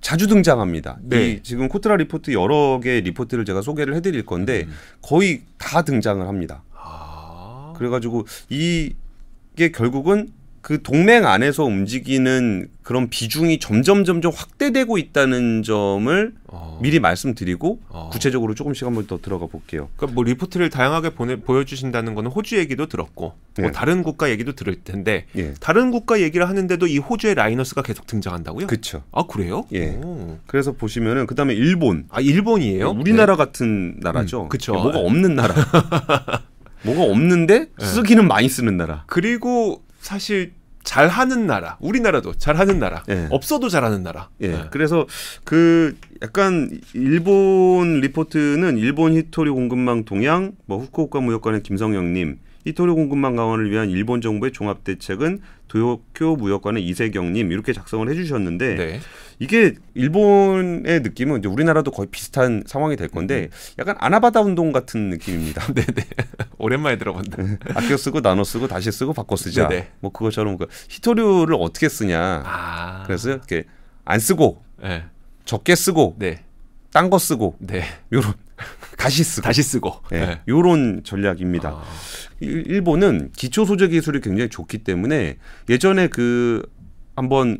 [0.00, 0.98] 자주 등장합니다.
[1.02, 1.30] 네.
[1.30, 4.74] 이 지금 코트라 리포트 여러 개 리포트를 제가 소개를 해드릴 건데 음.
[5.00, 6.62] 거의 다 등장을 합니다.
[6.74, 7.72] 아.
[7.76, 10.28] 그래가지고 이게 결국은
[10.64, 16.78] 그 동맹 안에서 움직이는 그런 비중이 점점 점점 확대되고 있다는 점을 어.
[16.80, 18.08] 미리 말씀드리고 어.
[18.10, 19.90] 구체적으로 조금씩 한번 더 들어가 볼게요.
[19.98, 23.62] 그러니까 뭐 리포트를 다양하게 보내, 보여주신다는 거는 호주 얘기도 들었고 뭐 네.
[23.64, 25.52] 뭐 다른 국가 얘기도 들을 텐데 네.
[25.60, 28.66] 다른 국가 얘기를 하는데도 이 호주의 라이너스가 계속 등장한다고요?
[28.66, 29.02] 그렇죠.
[29.12, 29.66] 아 그래요?
[29.74, 29.88] 예.
[30.02, 30.38] 오.
[30.46, 32.06] 그래서 보시면은 그다음에 일본.
[32.08, 32.88] 아 일본이에요?
[32.88, 33.44] 우리나라 네.
[33.44, 34.44] 같은 나라죠.
[34.44, 34.72] 음, 그렇죠.
[34.72, 35.54] 뭐가 없는 나라.
[36.84, 37.84] 뭐가 없는데 네.
[37.84, 39.04] 쓰기는 많이 쓰는 나라.
[39.08, 43.26] 그리고 사실 잘하는 나라, 우리나라도 잘하는 나라, 예.
[43.30, 44.28] 없어도 잘하는 나라.
[44.42, 44.48] 예.
[44.48, 44.64] 예.
[44.70, 45.06] 그래서
[45.44, 53.70] 그 약간 일본 리포트는 일본 히토리 공급망 동향, 뭐 후쿠오카 무역관의 김성영님, 히토리 공급망 강화를
[53.70, 59.00] 위한 일본 정부의 종합 대책은 도쿄 무역관의 이세경님 이렇게 작성을 해주셨는데 네.
[59.38, 63.74] 이게 일본의 느낌은 이제 우리나라도 거의 비슷한 상황이 될 건데 음.
[63.78, 65.72] 약간 아나바다 운동 같은 느낌입니다.
[65.74, 66.06] 네네.
[66.58, 67.42] 오랜만에 들어본다.
[67.74, 69.68] 아껴 쓰고 나눠 쓰고 다시 쓰고 바꿔 쓰자.
[69.68, 69.88] 네네.
[70.00, 72.42] 뭐 그것처럼 그 히토류를 어떻게 쓰냐.
[72.46, 73.02] 아.
[73.06, 73.64] 그래서 이렇게
[74.04, 75.04] 안 쓰고 네.
[75.44, 76.44] 적게 쓰고 네.
[76.92, 77.84] 딴거 쓰고 네.
[78.12, 78.32] 요런
[78.96, 80.26] 다시 쓰고 다시 쓰고 네.
[80.26, 80.40] 네.
[80.48, 81.70] 요런 전략입니다.
[81.70, 81.84] 아.
[82.40, 85.36] 일본은 기초 소재 기술이 굉장히 좋기 때문에
[85.68, 86.62] 예전에 그
[87.16, 87.58] 한번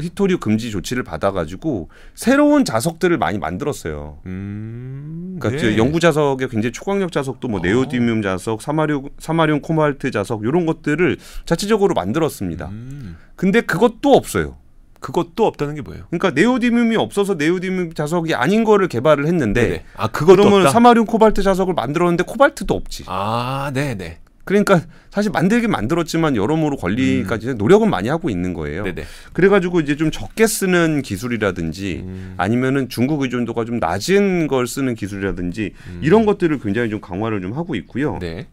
[0.00, 4.18] 히토류 금지 조치를 받아가지고 새로운 자석들을 많이 만들었어요.
[4.26, 5.78] 음, 그러니까 네.
[5.78, 7.62] 연구 자석에 굉장히 초강력 자석도 뭐 어.
[7.62, 11.16] 네오디뮴 자석, 사마륨 사마륨 코발트 자석 이런 것들을
[11.46, 12.68] 자체적으로 만들었습니다.
[12.70, 13.16] 음.
[13.36, 14.56] 근데 그것도 없어요.
[15.04, 16.04] 그것도 없다는 게 뭐예요?
[16.08, 19.84] 그러니까 네오디뮴이 없어서 네오디뮴 자석이 아닌 거를 개발을 했는데 네네.
[19.98, 20.70] 아 그것도 그러면 없다?
[20.70, 23.04] 사마륨 코발트 자석을 만들었는데 코발트도 없지.
[23.06, 24.20] 아, 네, 네.
[24.44, 27.58] 그러니까 사실 만들긴 만들었지만 여러모로 관리까지 음.
[27.58, 28.84] 노력은 많이 하고 있는 거예요.
[28.84, 29.04] 네네.
[29.34, 32.34] 그래가지고 이제 좀 적게 쓰는 기술이라든지 음.
[32.38, 36.00] 아니면은 중국 의존도가 좀 낮은 걸 쓰는 기술이라든지 음.
[36.02, 38.18] 이런 것들을 굉장히 좀 강화를 좀 하고 있고요.
[38.20, 38.46] 네.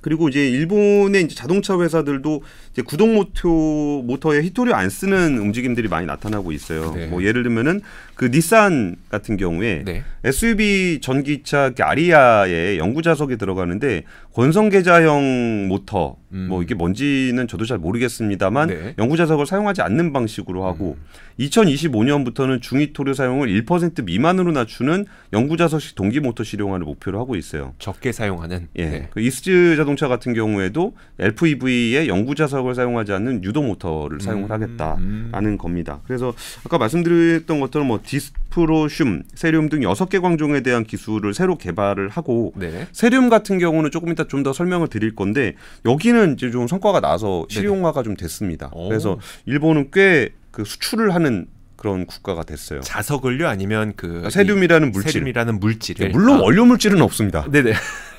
[0.00, 6.06] 그리고 이제 일본의 이제 자동차 회사들도 이제 구동 모터 모터에 히토리 안 쓰는 움직임들이 많이
[6.06, 6.92] 나타나고 있어요.
[6.94, 7.06] 네.
[7.06, 7.80] 뭐 예를 들면은
[8.14, 10.04] 그 닛산 같은 경우에 네.
[10.24, 14.04] SUV 전기차 아리아에 영구 자석이 들어가는데
[14.34, 16.46] 권성 계자형 모터 음.
[16.48, 18.94] 뭐 이게 뭔지는 저도 잘 모르겠습니다만 네.
[18.98, 21.04] 영구 자석을 사용하지 않는 방식으로 하고 음.
[21.40, 27.74] 2025년부터는 중위토류 사용을 1% 미만으로 낮추는 영구 자석식 동기 모터 실용화를 목표로 하고 있어요.
[27.80, 28.68] 적게 사용하는.
[28.76, 28.86] 예.
[28.86, 29.08] 네.
[29.10, 34.20] 그 이스즈 자동차 같은 경우에도 LVV에 영구 자석을 사용하지 않는 유도 모터를 음.
[34.20, 35.58] 사용을 하겠다라는 음.
[35.58, 36.00] 겁니다.
[36.06, 36.32] 그래서
[36.64, 42.52] 아까 말씀드렸던 것처럼 뭐 디스프로슘, 세륨 등 여섯 개 광종에 대한 기술을 새로 개발을 하고
[42.54, 42.86] 네.
[42.92, 47.44] 세륨 같은 경우는 조금 이따 좀 더 설명을 드릴 건데 여기는 이제 좀 성과가 나서
[47.50, 48.04] 실용화가 네네.
[48.04, 48.70] 좀 됐습니다.
[48.72, 48.88] 오.
[48.88, 52.80] 그래서 일본은 꽤 그 수출을 하는 그런 국가가 됐어요.
[52.80, 55.10] 자석을요 아니면 그 세륨이라는 물질.
[55.10, 56.08] 세륨이라는 물질.
[56.10, 56.42] 물론 아.
[56.42, 57.44] 원료 물질은 없습니다.
[57.50, 57.72] 네네.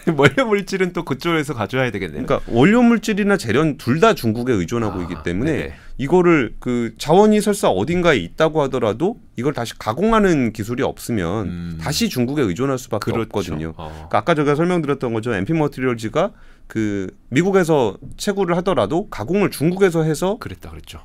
[0.18, 2.26] 원료 물질은 또 그쪽에서 가져와야 되겠네요.
[2.26, 5.74] 그러니까 원료 물질이나 재련 둘 다 중국에 의존하고 아, 있기 때문에 네네.
[5.98, 11.78] 이거를 그 자원이 설사 어딘가에 있다고 하더라도 이걸 다시 가공하는 기술이 없으면 음.
[11.82, 13.22] 다시 중국에 의존할 수밖에 그렇죠.
[13.28, 13.74] 없거든요.
[13.78, 13.90] 어.
[13.94, 16.32] 그러니까 아까 제가 설명드렸던 것처럼 MP 머티리얼즈가
[16.68, 21.00] 그 미국에서 채굴을 하더라도 가공을 중국에서 해서 그랬다 그랬죠.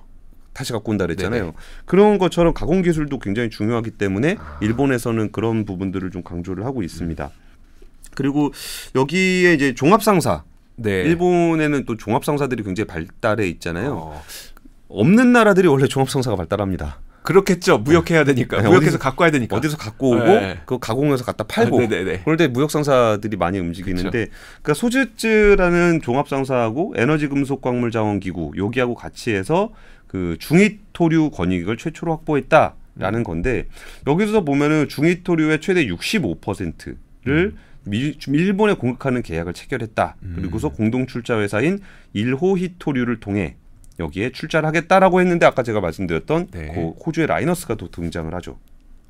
[0.52, 1.40] 다시 갖고 온다 그랬잖아요.
[1.42, 1.52] 네네.
[1.84, 4.58] 그런 것처럼 가공 기술도 굉장히 중요하기 때문에 아.
[4.60, 7.24] 일본에서는 그런 부분들을 좀 강조를 하고 있습니다.
[7.24, 7.49] 음.
[8.14, 8.52] 그리고
[8.94, 10.44] 여기에 이제 종합 상사
[10.76, 11.02] 네.
[11.02, 13.94] 일본에는 또 종합 상사들이 굉장히 발달해 있잖아요.
[13.94, 14.22] 어.
[14.88, 17.00] 없는 나라들이 원래 종합 상사가 발달합니다.
[17.22, 17.78] 그렇겠죠.
[17.78, 18.56] 무역해야 되니까.
[18.56, 19.56] 네, 무역해서 어디서, 갖고 와야 되니까.
[19.56, 20.58] 어디서 갖고 오고 네.
[20.64, 21.82] 그 가공해서 갖다 팔고.
[21.82, 24.32] 아, 그럴 때 무역 상사들이 많이 움직이는데 그렇죠.
[24.62, 29.70] 그러니까 소즈츠라는 종합 상사하고 에너지 금속 광물 자원 기구 여기하고 같이 해서
[30.06, 33.22] 그 중희토류 권익을 최초로 확보했다라는 음.
[33.22, 33.66] 건데
[34.06, 36.96] 여기서 보면은 중희토류의 최대 65%를
[37.26, 37.56] 음.
[37.84, 40.16] 미, 일본에 공급하는 계약을 체결했다.
[40.22, 40.32] 음.
[40.36, 41.80] 그리고서 공동 출자 회사인
[42.12, 43.56] 일호 희토류를 통해
[43.98, 46.72] 여기에 출자를 하겠다라고 했는데 아까 제가 말씀드렸던 네.
[46.74, 48.58] 그 호주의 라이너스가 또 등장을 하죠.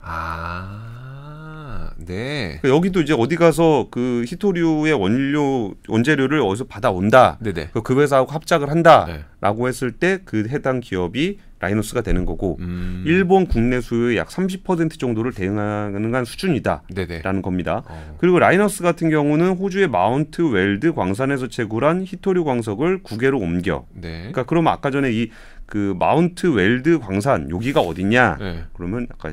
[0.00, 2.58] 아, 네.
[2.60, 7.38] 그러니까 여기도 이제 어디 가서 그 희토류의 원료 원재료를 어디서 받아온다.
[7.40, 7.70] 네네.
[7.84, 9.68] 그 회사하고 합작을 한다라고 네.
[9.68, 13.04] 했을 때 그 해당 기업이 라이너스가 되는 거고 음.
[13.06, 17.22] 일본 국내 수요의 약 30% 정도를 대응하는 수준이다라는 네네.
[17.42, 17.82] 겁니다.
[17.86, 18.16] 어.
[18.18, 23.86] 그리고 라이너스 같은 경우는 호주의 마운트 웰드 광산에서 채굴한 히토류 광석을 국외로 옮겨.
[23.94, 24.18] 네.
[24.18, 25.30] 그러니까 그러면 아까 전에 이
[25.70, 28.36] 그 마운트 웰드 광산 여기가 어디냐?
[28.40, 28.64] 네.
[28.74, 29.32] 그러면 아까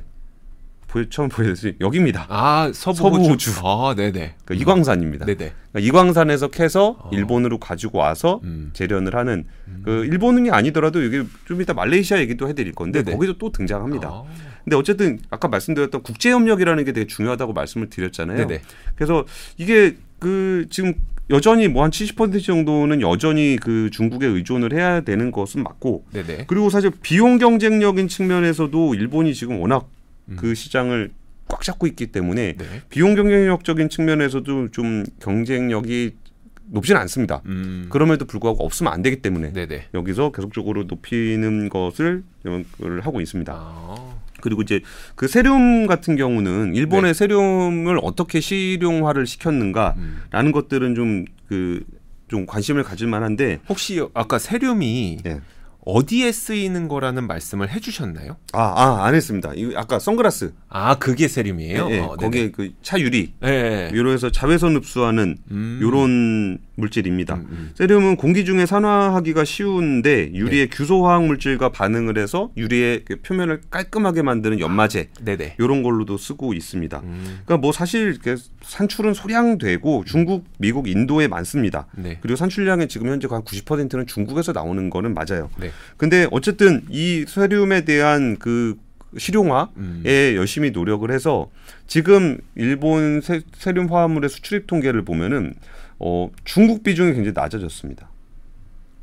[1.09, 2.25] 처음 보여드린 여기입니다.
[2.29, 3.51] 아 서부, 서부 호주.
[3.51, 3.61] 호주.
[3.63, 4.35] 아 네네.
[4.45, 5.25] 그러니까 이광산입니다.
[5.25, 5.53] 네네.
[5.71, 7.09] 그러니까 이광산에서 캐서 어.
[7.11, 8.71] 일본으로 가지고 와서 음.
[8.73, 9.81] 재련을 하는 음.
[9.83, 13.15] 그 일본이 아니더라도 여기 좀 이따 말레이시아 얘기도 해드릴 건데 네네.
[13.15, 14.07] 거기도 또 등장합니다.
[14.07, 14.23] 아.
[14.63, 18.47] 근데 어쨌든 아까 말씀드렸던 국제 협력이라는 게 되게 중요하다고 말씀을 드렸잖아요.
[18.47, 18.61] 네네.
[18.95, 19.25] 그래서
[19.57, 20.93] 이게 그 지금
[21.29, 26.45] 여전히 뭐 한 70% 정도는 여전히 그 중국에 의존을 해야 되는 것은 맞고 네네.
[26.47, 29.96] 그리고 사실 비용 경쟁력인 측면에서도 일본이 지금 워낙 음.
[30.35, 31.11] 그 시장을
[31.47, 32.65] 꽉 잡고 있기 때문에 네.
[32.89, 36.15] 비용 경쟁력적인 측면에서도 좀 경쟁력이
[36.69, 37.41] 높지는 않습니다.
[37.45, 37.87] 음.
[37.89, 39.87] 그럼에도 불구하고 없으면 안 되기 때문에 네네.
[39.93, 42.23] 여기서 계속적으로 높이는 것을
[43.01, 43.53] 하고 있습니다.
[43.55, 44.17] 아.
[44.41, 44.81] 그리고 이제
[45.15, 47.13] 그 세륨 같은 경우는 일본의 네.
[47.13, 49.97] 세륨을 어떻게 실용화를 시켰는가라는
[50.33, 50.51] 음.
[50.51, 51.85] 것들은 좀 그좀
[52.29, 55.39] 그 관심을 가질 만한데 혹시 아까 세륨이 네.
[55.89, 58.35] 어디에 쓰이는 거라는 말씀을 해주셨나요?
[58.51, 59.53] 아, 아, 안 했습니다.
[59.55, 60.53] 이 아까 선글라스.
[60.67, 61.87] 아, 그게 세륨이에요?
[61.87, 61.99] 네, 네.
[62.01, 63.33] 어, 거기에 그 차 유리.
[63.41, 63.89] 네.
[63.93, 65.79] 요로 해서 자외선 흡수하는 음.
[65.81, 67.35] 요런 물질입니다.
[67.35, 67.71] 음, 음.
[67.75, 70.77] 세륨은 공기 중에 산화하기가 쉬운데 유리의 네.
[70.77, 75.09] 규소화학 물질과 반응을 해서 유리의 그 표면을 깔끔하게 만드는 연마제.
[75.11, 75.55] 아, 네네.
[75.59, 76.99] 요런 걸로도 쓰고 있습니다.
[76.99, 77.39] 음.
[77.45, 78.17] 그러니까 뭐 사실
[78.61, 81.87] 산출은 소량되고 중국, 미국, 인도에 많습니다.
[81.95, 82.19] 네.
[82.21, 85.49] 그리고 산출량의 지금 현재 한 90%는 중국에서 나오는 거는 맞아요.
[85.57, 85.71] 네.
[85.97, 88.77] 근데 어쨌든 이 세륨에 대한 그
[89.17, 90.03] 실용화에 음.
[90.05, 91.49] 열심히 노력을 해서
[91.87, 95.53] 지금 일본 세, 세륨 화합물의 수출입 통계를 보면은
[95.99, 98.09] 어, 중국 비중이 굉장히 낮아졌습니다.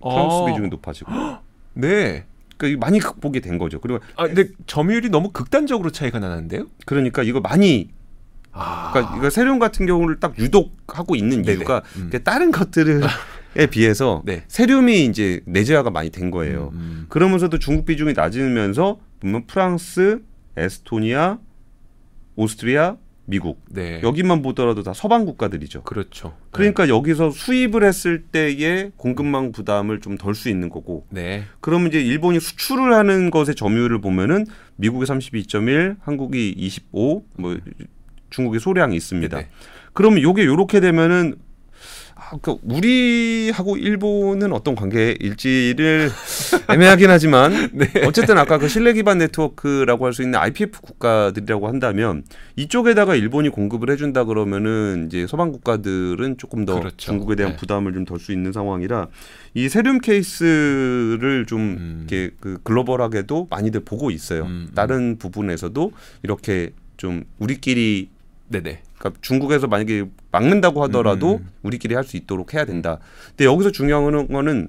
[0.00, 0.44] 프랑스 아.
[0.46, 1.10] 비중이 높아지고.
[1.74, 2.24] 네.
[2.56, 3.80] 그러니까 많이 극복이 된 거죠.
[3.80, 6.66] 그리고 아 근데 점유율이 너무 극단적으로 차이가 나는데요?
[6.86, 7.90] 그러니까 이거 많이
[8.52, 8.92] 아.
[8.92, 11.58] 그러니까 이거 세륨 같은 경우를 딱 유독 하고 있는 네네.
[11.58, 12.10] 이유가 음.
[12.22, 13.06] 다른 것들을 에
[13.70, 14.44] 비해서 네.
[14.48, 16.70] 세륨이 이제 내재화가 많이 된 거예요.
[16.74, 17.06] 음, 음.
[17.08, 20.20] 그러면서도 중국 비중이 낮으면서 보면 프랑스,
[20.56, 21.38] 에스토니아,
[22.36, 24.00] 오스트리아, 미국 네.
[24.02, 25.82] 여기만 보더라도 다 서방 국가들이죠.
[25.84, 26.36] 그렇죠.
[26.50, 26.90] 그러니까 네.
[26.90, 31.06] 여기서 수입을 했을 때의 공급망 부담을 좀 덜 수 있는 거고.
[31.10, 31.44] 네.
[31.60, 37.56] 그러면 이제 일본이 수출을 하는 것의 점유율을 보면은 미국이 32.1, 한국이 25, 뭐
[38.30, 39.38] 중국이 소량이 있습니다.
[39.38, 39.48] 네.
[39.92, 41.36] 그러면 요게 요렇게 되면은 아,
[42.42, 46.10] 그 우리하고 일본은 어떤 관계일지를
[46.70, 47.86] 애매하긴 하지만 네.
[48.06, 52.22] 어쨌든 아까 그 신뢰 기반 네트워크라고 할 수 있는 IPF 국가들이라고 한다면
[52.56, 56.96] 이쪽에다가 일본이 공급을 해준다 그러면은 이제 서방 국가들은 조금 더 그렇죠.
[56.96, 57.56] 중국에 대한 네.
[57.58, 59.08] 부담을 좀 덜 수 있는 상황이라
[59.54, 62.06] 이 세륨 케이스를 좀 음.
[62.08, 64.42] 이렇게 그 글로벌하게도 많이들 보고 있어요.
[64.42, 64.74] 음, 음.
[64.74, 65.92] 다른 부분에서도
[66.22, 68.13] 이렇게 좀 우리끼리
[68.48, 68.82] 네네.
[68.98, 71.38] 그러니까 중국에서 만약에 막는다고 하더라도 음.
[71.38, 71.50] 음.
[71.62, 72.98] 우리끼리 할 수 있도록 해야 된다.
[73.30, 74.68] 근데 여기서 중요한 거는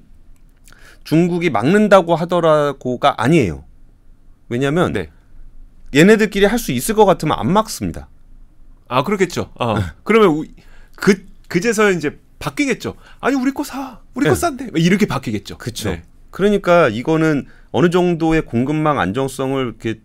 [1.03, 3.65] 중국이 막는다고 하더라고가 아니에요.
[4.49, 5.09] 왜냐하면 네.
[5.93, 8.09] 얘네들끼리 할 수 있을 것 같으면 안 막습니다.
[8.87, 9.51] 아 그렇겠죠.
[9.59, 10.45] 아, 그러면
[10.95, 12.95] 그 그제서 이제 바뀌겠죠.
[13.19, 14.29] 아니 우리 거 사, 우리 네.
[14.29, 15.57] 거 싼데 이렇게 바뀌겠죠.
[15.57, 15.89] 그렇죠.
[15.89, 16.03] 네.
[16.31, 20.01] 그러니까 이거는 어느 정도의 공급망 안정성을 이렇게,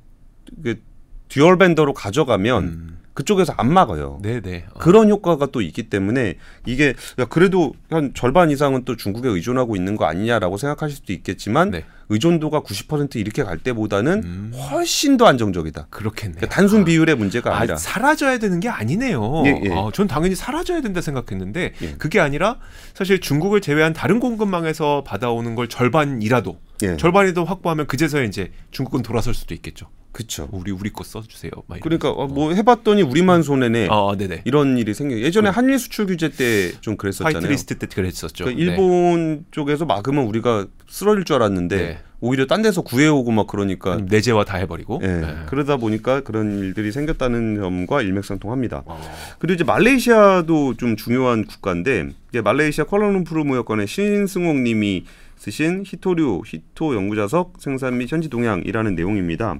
[0.62, 0.80] 이렇게
[1.28, 2.98] dual vendor로 가져가면 음.
[3.14, 4.18] 그쪽에서 안 막아요.
[4.22, 4.66] 네네.
[4.74, 4.78] 어.
[4.78, 9.96] 그런 효과가 또 있기 때문에 이게 야 그래도 한 절반 이상은 또 중국에 의존하고 있는
[9.96, 11.84] 거 아니냐라고 생각하실 수도 있겠지만 네.
[12.08, 14.52] 의존도가 90% 이렇게 갈 때보다는 음.
[14.54, 15.86] 훨씬 더 안정적이다.
[15.90, 16.36] 그렇겠네요.
[16.36, 16.84] 그러니까 단순 아.
[16.84, 19.42] 비율의 문제가 아니라 아, 사라져야 되는 게 아니네요.
[19.46, 19.72] 예, 예.
[19.72, 21.92] 아, 전 당연히 사라져야 된다 생각했는데 예.
[21.98, 22.58] 그게 아니라
[22.94, 26.96] 사실 중국을 제외한 다른 공급망에서 받아오는 걸 절반이라도 예.
[26.96, 29.86] 절반이도 확보하면 그제서야 이제 중국은 돌아설 수도 있겠죠.
[30.12, 30.48] 그렇죠.
[30.52, 31.50] 우리 우리 거 써주세요.
[31.82, 33.86] 그러니까 어, 뭐 해봤더니 우리만 손해네.
[33.90, 34.42] 어, 네네.
[34.44, 35.16] 이런 일이 생겨.
[35.18, 37.34] 예전에 한일 수출 규제 때 좀 그랬었잖아요.
[37.36, 38.44] 화이트리스트 때 그랬었죠.
[38.44, 39.42] 그러니까 일본 네.
[39.50, 41.98] 쪽에서 막으면 우리가 쓰러질 줄 알았는데 네.
[42.20, 44.98] 오히려 딴 데서 구해오고 막 그러니까 내재화 다 해버리고.
[45.00, 45.20] 네.
[45.20, 45.36] 네.
[45.46, 48.82] 그러다 보니까 그런 일들이 생겼다는 점과 일맥상통합니다.
[48.84, 49.00] 어.
[49.38, 57.54] 그리고 이제 말레이시아도 좀 중요한 국가인데 이제 말레이시아 콜라룸푸르 무역관의 신승옥님이 쓰신 히토류 히토 연구자석
[57.58, 59.58] 생산 및 현지 동향이라는 내용입니다.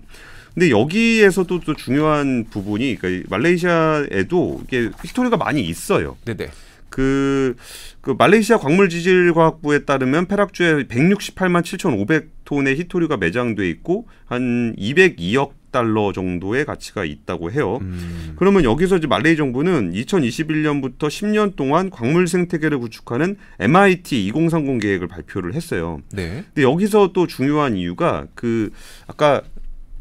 [0.53, 6.17] 근데 여기에서도 또 중요한 부분이 그러니까 말레이시아에도 이게 히스토리가 많이 있어요.
[6.25, 6.51] 네네.
[6.91, 7.57] 그,
[8.01, 17.05] 그 말레이시아 광물지질과학부에 따르면 페락주에 168만 7,500톤의 히토류가 매장돼 있고 한 202억 달러 정도의 가치가
[17.05, 17.79] 있다고 해요.
[17.81, 18.35] 음.
[18.37, 25.55] 그러면 여기서 이제 말레이 정부는 2021년부터 10년 동안 광물 생태계를 구축하는 MIT 2030 계획을 발표를
[25.55, 26.01] 했어요.
[26.13, 26.45] 네.
[26.47, 28.71] 근데 여기서 또 중요한 이유가 그
[29.07, 29.43] 아까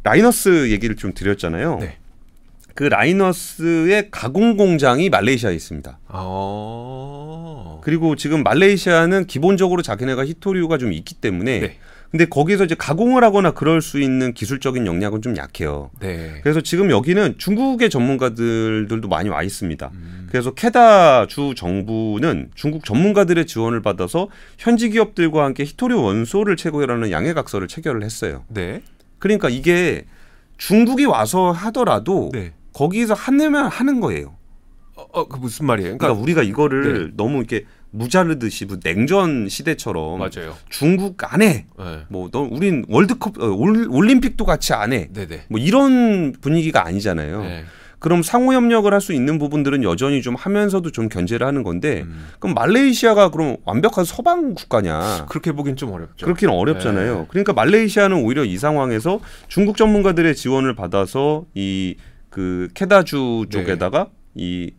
[0.04, 1.78] 라이너스 얘기를 좀 드렸잖아요.
[1.82, 1.98] 네.
[2.80, 6.00] 그 라이너스의 가공 공장이 말레이시아에 있습니다.
[6.08, 11.78] 아~ 그리고 지금 말레이시아는 기본적으로 자기네가 히토류가 좀 있기 때문에 네.
[12.10, 15.92] 근데 거기서 이제 가공을 하거나 그럴 수 있는 기술적인 역량은 좀 약해요.
[16.00, 16.40] 네.
[16.42, 19.92] 그래서 지금 여기는 중국의 전문가들도 많이 와 있습니다.
[19.94, 20.28] 음.
[20.32, 27.68] 그래서 캐다 주 정부는 중국 전문가들의 지원을 받아서 현지 기업들과 함께 히토류 원소를 채굴하는 양해각서를
[27.68, 28.46] 체결을 했어요.
[28.48, 28.82] 네.
[29.18, 30.06] 그러니까 이게
[30.58, 32.54] 중국이 와서 하더라도 네.
[32.80, 34.36] 거기서 하면 하는 거예요.
[34.96, 35.98] 어, 어, 그 무슨 말이에요?
[35.98, 37.14] 그러니까, 그러니까 우리가 이거를 네.
[37.18, 40.56] 너무 이렇게 무자르듯이 뭐 냉전 시대처럼 맞아요.
[40.70, 42.00] 중국 안에 네.
[42.08, 45.10] 뭐너 우린 월드컵 어, 올림픽도 같이 안 해.
[45.12, 45.44] 네네.
[45.50, 47.42] 뭐 이런 분위기가 아니잖아요.
[47.42, 47.64] 네.
[48.00, 52.28] 그럼 상호 협력을 할 수 있는 부분들은 여전히 좀 하면서도 좀 견제를 하는 건데 음.
[52.40, 55.26] 그럼 말레이시아가 그럼 완벽한 서방 국가냐?
[55.28, 56.26] 그렇게 보긴 좀 어렵죠.
[56.26, 57.18] 그렇기는 어렵잖아요.
[57.18, 57.26] 네.
[57.28, 61.98] 그러니까 말레이시아는 오히려 이 상황에서 중국 전문가들의 지원을 받아서 이
[62.30, 63.50] 그 케다주 네.
[63.50, 64.12] 쪽에다가 네.
[64.36, 64.72] 이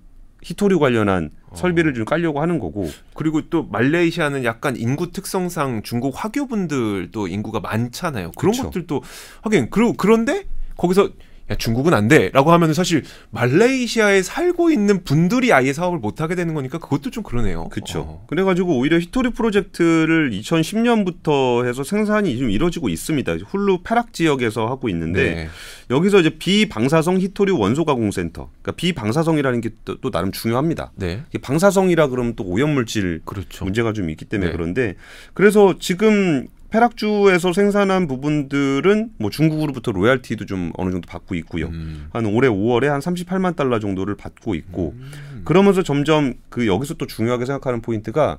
[0.43, 1.57] 히토류 관련한 어.
[1.57, 8.33] 설비를 좀 깔려고 하는 거고 그리고 또 말레이시아는 약간 인구 특성상 중국 화교분들도 인구가 많잖아요.
[8.37, 8.65] 그런 그쵸.
[8.65, 9.03] 것들도
[9.43, 10.45] 하긴 그리고 그런데
[10.77, 11.11] 거기서
[11.51, 12.31] 야, 중국은 안 돼.
[12.33, 17.25] 라고 하면 사실 말레이시아에 살고 있는 분들이 아예 사업을 못 하게 되는 거니까 그것도 좀
[17.25, 17.69] 그러네요.
[17.71, 18.01] 그렇죠.
[18.01, 18.25] 어.
[18.29, 23.37] 그래가지고 오히려 히토리 프로젝트를 2010년부터 해서 생산이 좀 이루어지고 있습니다.
[23.49, 25.49] 훌루 페락 지역에서 하고 있는데 네.
[25.91, 28.49] 여기서 이제 비방사성 희토류 원소 가공 센터.
[28.63, 30.93] 그러니까 비방사성이라는 게 또 나름 중요합니다.
[30.97, 31.23] 네.
[31.43, 33.65] 방사성이라 그러면 또 오염 물질 그렇죠.
[33.65, 34.57] 문제가 좀 있기 때문에 네.
[34.57, 34.95] 그런데
[35.35, 41.67] 그래서 지금 페락주에서 생산한 부분들은 뭐 중국으로부터 로얄티도 좀 어느 정도 받고 있고요.
[41.67, 42.09] 음.
[42.13, 45.43] 한 올해 5월에 한 38만 달러 정도를 받고 있고 음.
[45.45, 48.39] 그러면서 점점 그 여기서 또 중요하게 생각하는 포인트가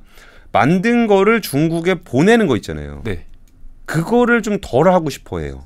[0.52, 3.02] 만든 거를 중국에 보내는 거 있잖아요.
[3.04, 3.26] 네.
[3.86, 5.65] 그거를 좀 덜 하고 싶어 해요.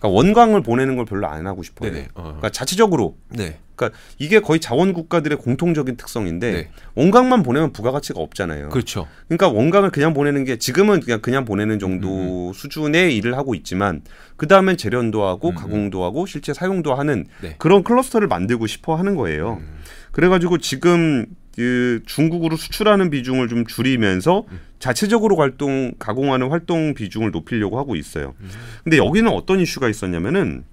[0.00, 1.92] 그러니까 원광을 보내는 걸 별로 안 하고 싶어요.
[2.14, 2.22] 어.
[2.22, 3.58] 그러니까 자체적으로 네.
[3.76, 6.70] 그러니까 이게 거의 자원 국가들의 공통적인 특성인데 네.
[6.94, 8.70] 원강만 보내면 부가가치가 없잖아요.
[8.70, 9.06] 그렇죠.
[9.28, 12.48] 그러니까 원강을 그냥 보내는 게 지금은 그냥 그냥 보내는 정도 음.
[12.48, 12.52] 음.
[12.52, 14.02] 수준의 일을 하고 있지만
[14.36, 15.54] 그 다음엔 재련도 하고 음.
[15.54, 17.54] 가공도 하고 실제 사용도 하는 네.
[17.58, 19.58] 그런 클러스터를 만들고 싶어 하는 거예요.
[19.60, 19.68] 음.
[20.12, 24.60] 그래가지고 지금 그 중국으로 수출하는 비중을 좀 줄이면서 음.
[24.80, 28.34] 자체적으로 활동 가공하는 활동 비중을 높이려고 하고 있어요.
[28.40, 28.50] 음.
[28.82, 30.64] 근데 여기는 어떤 이슈가 있었냐면은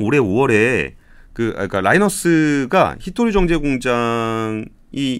[0.00, 0.92] 올해 5월에
[1.32, 4.66] 그 그러니까 라이너스가 히토리 정제 공장이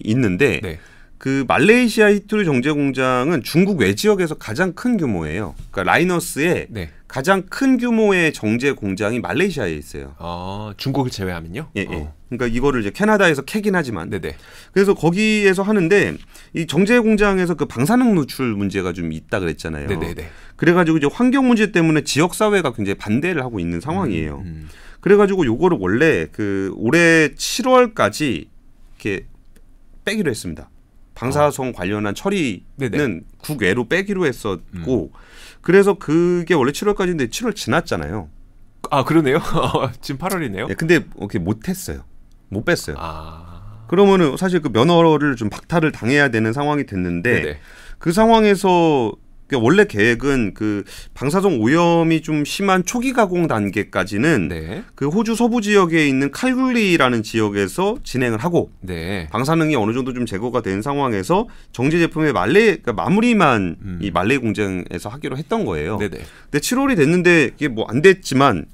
[0.05, 0.79] 있는데 네.
[1.19, 5.55] 그 말레이시아 히토리 정제 공장은 중국 외 지역에서 가장 큰 규모예요.
[5.71, 6.91] 그러니까 라이너스의 네.
[7.07, 10.15] 가장 큰 규모의 정제 공장이 말레이시아에 있어요.
[10.19, 11.71] 아, 중국을 제외하면요?
[11.77, 11.95] 예, 예.
[11.95, 12.15] 어.
[12.29, 14.11] 그러니까 이거를 이제 캐나다에서 캐긴 하지만.
[14.11, 14.37] 네네.
[14.73, 16.17] 그래서 거기에서 하는데
[16.55, 19.87] 이 정제 공장에서 그 방사능 누출 문제가 좀 있다 그랬잖아요.
[19.89, 20.29] 네네네.
[20.57, 24.39] 그래가지고 이제 환경 문제 때문에 지역 사회가 굉장히 반대를 하고 있는 상황이에요.
[24.39, 24.69] 음, 음.
[25.01, 28.49] 그래가지고 요거를 원래 그 올해 7월까지
[28.99, 29.27] 이렇게
[30.05, 30.69] 빼기로 했습니다.
[31.15, 31.73] 방사성 어.
[31.73, 33.21] 관련한 처리는 네네.
[33.39, 35.19] 국외로 빼기로 했었고 음.
[35.61, 38.29] 그래서 그게 원래 7월까지인데 7월 지났잖아요.
[38.91, 39.39] 아 그러네요.
[40.01, 40.69] 지금 8월이네요.
[40.69, 42.05] 네, 근데 이렇게 못했어요.
[42.49, 42.97] 못 뺐어요.
[42.99, 43.85] 아.
[43.89, 47.59] 그러면은 사실 그 면허를 좀 박탈을 당해야 되는 상황이 됐는데 네네.
[47.99, 49.13] 그 상황에서
[49.47, 50.83] 그러니까 원래 계획은 그
[51.15, 54.83] 방사성 오염이 좀 심한 초기 가공 단계까지는 네.
[54.97, 59.29] 그 호주 서부 지역에 있는 칼굴리라는 지역에서 진행을 하고 네.
[59.31, 63.99] 방사능이 어느 정도 좀 제거가 된 상황에서 정제 제품의 말레 그러니까 마무리만 음.
[64.03, 65.99] 이 말레 공장에서 하기로 했던 거예요.
[65.99, 66.19] 네네.
[66.51, 68.67] 근데 7월이 됐는데 이게 뭐 안 됐지만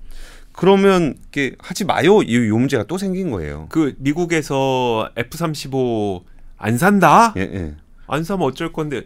[0.52, 3.66] 그러면 이게 하지 마요 이 문제가 또 생긴 거예요.
[3.70, 6.22] 그 미국에서 F35
[6.58, 7.32] 안 산다?
[7.36, 7.74] 예, 예.
[8.06, 9.02] 안 사면 어쩔 건데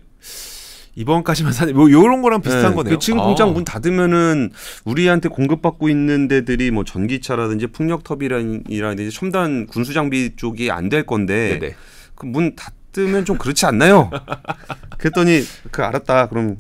[0.97, 2.95] 이번까지만 사는 뭐 요런 거랑 비슷한 네, 거네요.
[2.95, 3.53] 그 지금 공장 아.
[3.53, 4.51] 문 닫으면은
[4.85, 11.75] 우리한테 공급받고 있는 데들이 뭐 전기차라든지 풍력터비라든지 첨단 군수 장비 쪽이 안 될 건데
[12.15, 14.11] 그 문 닫으면 좀 그렇지 않나요?
[14.97, 16.29] 그랬더니 그 알았다.
[16.29, 16.57] 그럼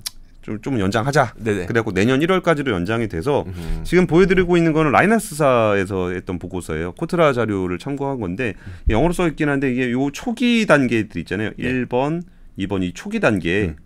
[0.46, 1.34] 좀, 좀 연장하자.
[1.38, 1.66] 네네.
[1.66, 3.82] 그래갖고 내년 1월까지로 연장이 돼서 음흠.
[3.82, 6.92] 지금 보여드리고 있는 거는 라이나스사에서 했던 보고서예요.
[6.92, 8.54] 코트라 자료를 참고한 건데
[8.88, 11.50] 영어로 써 있긴 한데 이게 요 초기 단계들 있잖아요.
[11.58, 11.72] 네.
[11.72, 12.22] 1번,
[12.58, 13.76] 2번 이 초기 단계 음.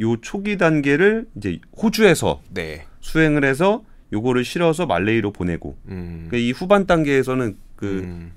[0.00, 2.84] 요 초기 단계를 이제 호주에서 네.
[3.00, 6.26] 수행을 해서 요거를 실어서 말레이로 보내고 음.
[6.28, 8.32] 그러니까 이 후반 단계에서는 그 음.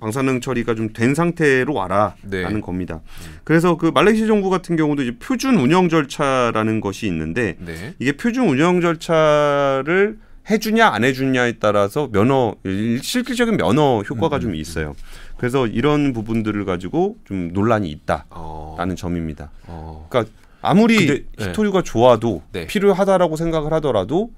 [0.00, 2.60] 방사능 처리가 좀 된 상태로 와라라는 네.
[2.60, 2.96] 겁니다.
[3.04, 3.38] 음.
[3.44, 7.94] 그래서 그 말레이시아 정부 같은 경우도 이제 표준 운영 절차라는 것이 있는데 네.
[7.98, 10.18] 이게 표준 운영 절차를
[10.50, 14.40] 해주냐 안 해주냐에 따라서 면허 실질적인 면허 효과가 음.
[14.40, 14.96] 좀 있어요.
[15.36, 18.94] 그래서 이런 부분들을 가지고 좀 논란이 있다라는 어.
[18.96, 19.52] 점입니다.
[19.66, 20.06] 어.
[20.10, 21.48] 그러니까 아무리 근데, 네.
[21.50, 22.66] 히토류가 좋아도 네.
[22.66, 24.30] 필요하다라고 생각을 하더라도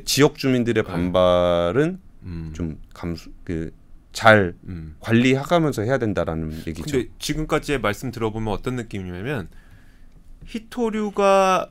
[0.00, 0.90] 지역 주민들의 네.
[0.90, 2.52] 반발은 음.
[2.54, 4.96] 좀 감수 그잘 음.
[5.00, 6.84] 관리하면서 해야 된다라는 얘기죠.
[6.84, 9.48] 근데 지금까지의 말씀 들어보면 어떤 느낌이냐면
[10.46, 11.70] 히토류가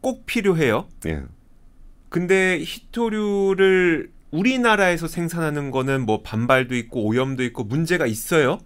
[0.00, 0.88] 꼭 필요해요.
[1.06, 1.22] 예.
[2.08, 8.58] 근데 히토류를 우리나라에서 생산하는 거는 뭐 반발도 있고 오염도 있고 문제가 있어요.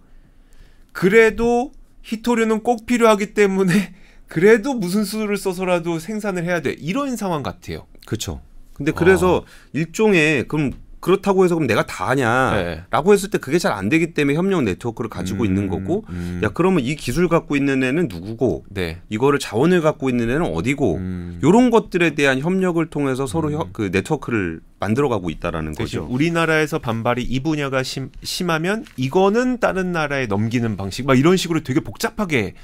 [0.91, 1.71] 그래도
[2.03, 3.73] 히토류는 꼭 필요하기 때문에
[4.27, 6.71] 그래도 무슨 수를 써서라도 생산을 해야 돼.
[6.71, 7.85] 이런 상황 같아요.
[8.05, 8.41] 그렇죠.
[8.75, 9.69] 근데 그래서 아.
[9.73, 10.71] 일종의 그럼
[11.05, 13.13] 그렇다고 해서 그럼 내가 다 하냐라고 네.
[13.13, 16.39] 했을 때 그게 잘 안 되기 때문에 협력 네트워크를 가지고 음, 있는 거고 음.
[16.43, 19.01] 야 그러면 이 기술 갖고 있는 애는 누구고 네.
[19.09, 21.39] 이거를 자원을 갖고 있는 애는 어디고 음.
[21.43, 23.69] 요런 것들에 대한 협력을 통해서 서로 음.
[23.73, 26.07] 그 네트워크를 만들어가고 있다라는 거죠.
[26.09, 31.81] 우리나라에서 반발이 이 분야가 심, 심하면 이거는 다른 나라에 넘기는 방식 막 이런 식으로 되게
[31.81, 32.55] 복잡하게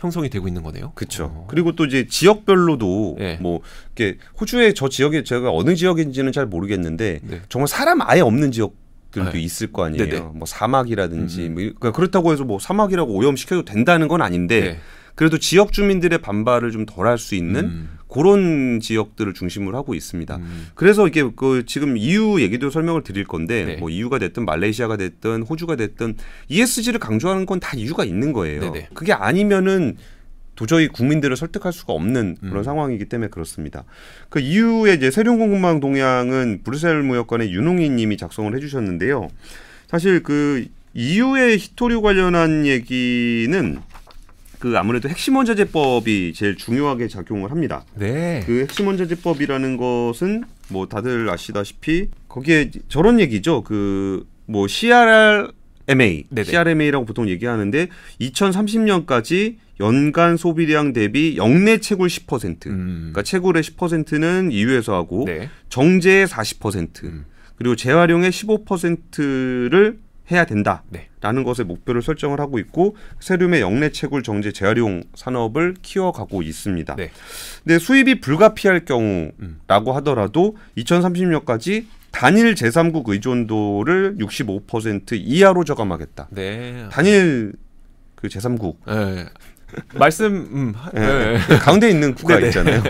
[0.00, 0.92] 형성이 되고 있는 거네요.
[0.94, 1.24] 그렇죠.
[1.24, 1.46] 어.
[1.48, 3.38] 그리고 또 이제 지역별로도 네.
[3.40, 3.60] 뭐
[3.94, 7.42] 이렇게 호주의 저 지역에 제가 어느 지역인지는 잘 모르겠는데 네.
[7.48, 8.74] 정말 사람 아예 없는 지역
[9.10, 9.40] 들도 네.
[9.40, 10.04] 있을 거 아니에요.
[10.04, 10.20] 네네.
[10.34, 11.54] 뭐 사막이라든지 음.
[11.54, 14.78] 뭐 그러니까 그렇다고 해서 뭐 사막이라고 오염시켜도 된다는 건 아닌데 네.
[15.14, 17.88] 그래도 지역 주민들의 반발을 좀 덜 할 수 있는 음.
[18.10, 20.36] 그런 지역들을 중심으로 하고 있습니다.
[20.36, 20.66] 음.
[20.74, 23.76] 그래서 이게 그 지금 EU 얘기도 설명을 드릴 건데 네.
[23.76, 26.16] 뭐 EU가 됐든 말레이시아가 됐든 호주가 됐든
[26.48, 28.60] ESG를 강조하는 건 다 이유가 있는 거예요.
[28.60, 28.88] 네네.
[28.94, 29.96] 그게 아니면은
[30.56, 32.62] 도저히 국민들을 설득할 수가 없는 그런 음.
[32.62, 33.84] 상황이기 때문에 그렇습니다.
[34.28, 39.28] 그 EU의 이제 세련 공급망 동향은 브뤼셀 무역관의 윤홍희 님이 작성을 해 주셨는데요.
[39.88, 43.78] 사실 그 EU의 히토류 관련한 얘기는
[44.60, 47.84] 그 아무래도 핵심 원자재법이 제일 중요하게 작용을 합니다.
[47.96, 48.42] 네.
[48.46, 53.64] 그 핵심 원자재법이라는 것은 뭐 다들 아시다시피 거기에 저런 얘기죠.
[53.64, 56.44] 그 뭐 CRMA, 네네.
[56.44, 57.88] CRMA라고 보통 얘기하는데
[58.20, 62.66] 2030년까지 연간 소비량 대비 영내 채굴 10%.
[62.66, 62.96] 음.
[63.12, 65.48] 그러니까 채굴의 10%는 EU에서 하고 네.
[65.68, 67.04] 정제의 40%.
[67.04, 67.24] 음.
[67.54, 69.98] 그리고 재활용의 15%를
[70.30, 71.42] 해야 된다라는 네.
[71.44, 76.96] 것에 목표를 설정을 하고 있고 세륨의 영내 채굴 정제 재활용 산업을 키워가고 있습니다.
[76.96, 77.10] 네.
[77.64, 79.96] 근데 수입이 불가피할 경우라고 음.
[79.96, 86.28] 하더라도 2030년까지 단일 제3국 의존도를 65% 이하로 저감하겠다.
[86.30, 86.88] 네.
[86.90, 87.52] 단일
[88.16, 88.76] 그 제3국.
[88.86, 89.26] 네.
[89.94, 91.38] 말씀 음, 네.
[91.38, 91.58] 네.
[91.58, 92.48] 가운데 있는 국가 네네.
[92.48, 92.82] 있잖아요.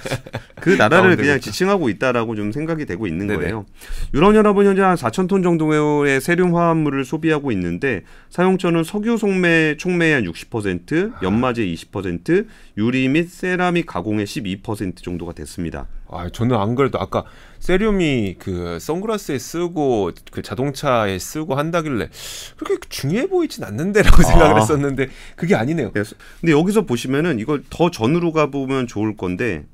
[0.60, 3.40] 그 나라를 그냥 지칭하고 있다라고 좀 생각이 되고 있는 네네.
[3.40, 3.66] 거예요.
[4.14, 10.24] 유럽연합은 현재 한 4천 톤 정도의 세륨 화합물을 소비하고 있는데 사용처는 석유 속매 총매의 한
[10.24, 12.46] 60%, 연마제 20%,
[12.80, 15.86] 유리 및 세라믹 가공의 12% 정도가 됐습니다.
[16.08, 17.24] 아, 저는 안 그래도 아까
[17.58, 22.08] 세륨이 그 선글라스에 쓰고 그 자동차에 쓰고 한다길래
[22.56, 24.60] 그렇게 중요해 보이진 않는데라고 생각을 아.
[24.60, 25.92] 했었는데 그게 아니네요.
[25.92, 26.02] 네.
[26.40, 29.66] 근데 여기서 보시면은 이걸 더 전으로 가보면 좋을 건데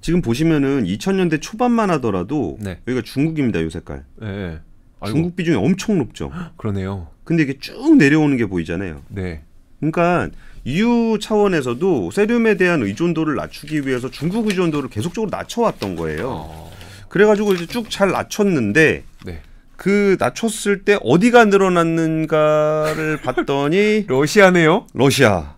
[0.00, 2.78] 지금 보시면은 2000년대 초반만 하더라도 네.
[2.86, 4.04] 여기가 중국입니다, 요 색깔.
[4.20, 4.60] 네.
[5.04, 6.30] 중국 비중이 엄청 높죠.
[6.56, 7.08] 그러네요.
[7.24, 9.02] 근데 이게 쭉 내려오는 게 보이잖아요.
[9.08, 9.42] 네.
[9.82, 10.28] 그러니까
[10.64, 16.28] EU 차원에서도 세륨에 대한 의존도를 낮추기 위해서 중국 의존도를 계속적으로 낮춰왔던 거예요.
[16.30, 16.72] 어...
[17.08, 19.40] 그래가지고 이제 쭉 잘 낮췄는데 네.
[19.76, 24.86] 그 낮췄을 때 어디가 늘어났는가를 봤더니 러시아네요.
[24.94, 25.56] 러시아.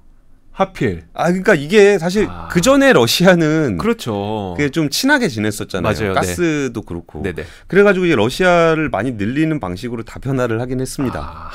[0.53, 1.03] 하필.
[1.12, 2.49] 아 그러니까 이게 사실 아...
[2.51, 4.55] 그 전에 러시아는 그렇죠.
[4.57, 5.93] 그게 좀 친하게 지냈었잖아요.
[5.93, 6.09] 맞아요.
[6.11, 6.14] 네.
[6.14, 6.87] 가스도 네.
[6.87, 7.22] 그렇고.
[7.22, 7.45] 네네.
[7.66, 11.20] 그래가지고 이제 러시아를 많이 늘리는 방식으로 다변화를 하긴 했습니다.
[11.20, 11.51] 아...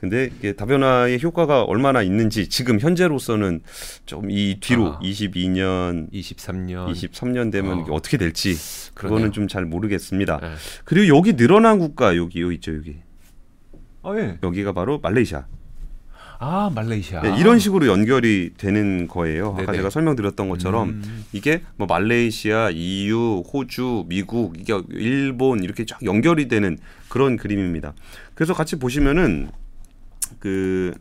[0.00, 3.60] 근데 이게 다변화의 효과가 얼마나 있는지 지금 현재로서는
[4.04, 8.00] 좀 이 뒤로 아, 22년, 23년, 23년 되면 어.
[8.00, 8.54] 떻게 될지
[8.94, 10.38] 그거는 좀 잘 모르겠습니다.
[10.40, 10.48] 네.
[10.84, 12.96] 그리고 여기 늘어난 국가 여기 요 있죠 여기.
[14.02, 14.38] 아 예.
[14.42, 15.46] 여기가 바로 말레이시아.
[16.38, 17.22] 아 말레이시아.
[17.22, 19.52] 네, 이런 식으로 연결이 되는 거예요.
[19.52, 19.78] 아까 네네.
[19.78, 21.24] 제가 설명드렸던 것처럼 음.
[21.32, 26.76] 이게 뭐 말레이시아, EU, 호주, 미국, 이게 일본 이렇게 쫙 연결이 되는
[27.08, 27.94] 그런 그림입니다.
[28.34, 29.48] 그래서 같이 보시면은
[30.38, 30.94] 그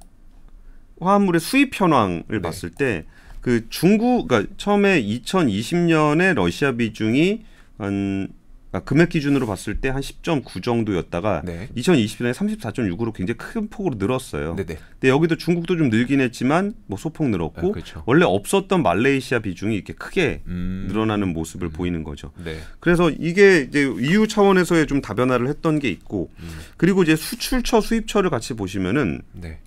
[1.00, 2.42] 화합물의 수입 현황을 네.
[2.42, 3.06] 봤을 때
[3.46, 7.44] 그 중국 그러니까 처음에 2020년에 러시아 비중이
[7.78, 8.30] 한
[8.76, 11.70] 그러니까 금액 기준으로 봤을 때 한 10.9 정도였다가 네.
[11.78, 14.56] 2020년에 34.6으로 굉장히 큰 폭으로 늘었어요.
[14.56, 14.78] 네네.
[14.92, 18.04] 근데 여기도 중국도 좀 늘긴 했지만 뭐 소폭 늘었고 아, 그렇죠.
[18.06, 20.86] 원래 없었던 말레이시아 비중이 이렇게 크게 음.
[20.90, 21.72] 늘어나는 모습을 음.
[21.72, 22.32] 보이는 거죠.
[22.44, 22.58] 네.
[22.82, 26.50] 그래서 이게 이제 EU 차원에서의 좀 다변화를 했던 게 있고 음.
[26.78, 29.60] 그리고 이제 수출처 수입처를 같이 보시면은 네.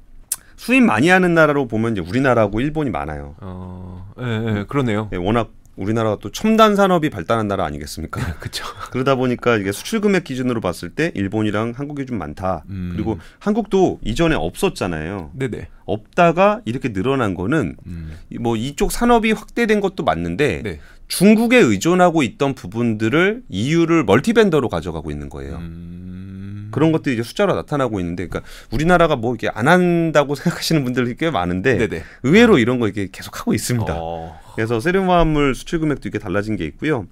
[0.56, 3.36] 수입 많이 하는 나라로 보면 이제 우리나라하고 일본이 많아요.
[3.40, 5.08] 어, 예, 예 그러네요.
[5.12, 8.20] 예, 워낙 우리나라가 또 첨단 산업이 발달한 나라 아니겠습니까?
[8.40, 8.64] 그렇죠.
[8.90, 12.64] 그러다 보니까 이게 수출 금액 기준으로 봤을 때 일본이랑 한국이 좀 많다.
[12.68, 12.90] 음.
[12.92, 15.30] 그리고 한국도 이전에 없었잖아요.
[15.34, 15.68] 네네.
[15.86, 18.16] 없다가 이렇게 늘어난 거는 음.
[18.40, 20.80] 뭐 이쪽 산업이 확대된 것도 맞는데 네.
[21.08, 25.56] 중국에 의존하고 있던 부분들을 EU를 멀티벤더로 가져가고 있는 거예요.
[25.56, 26.68] 음.
[26.70, 31.30] 그런 것들이 이제 숫자로 나타나고 있는데, 그러니까 우리나라가 뭐 이렇게 안 한다고 생각하시는 분들이 꽤
[31.30, 32.02] 많은데 네네.
[32.22, 33.94] 의외로 이런 거 이렇게 계속 하고 있습니다.
[33.96, 34.38] 어.
[34.54, 37.06] 그래서 세련화합물 수출 금액도 이렇게 달라진 게 있고요.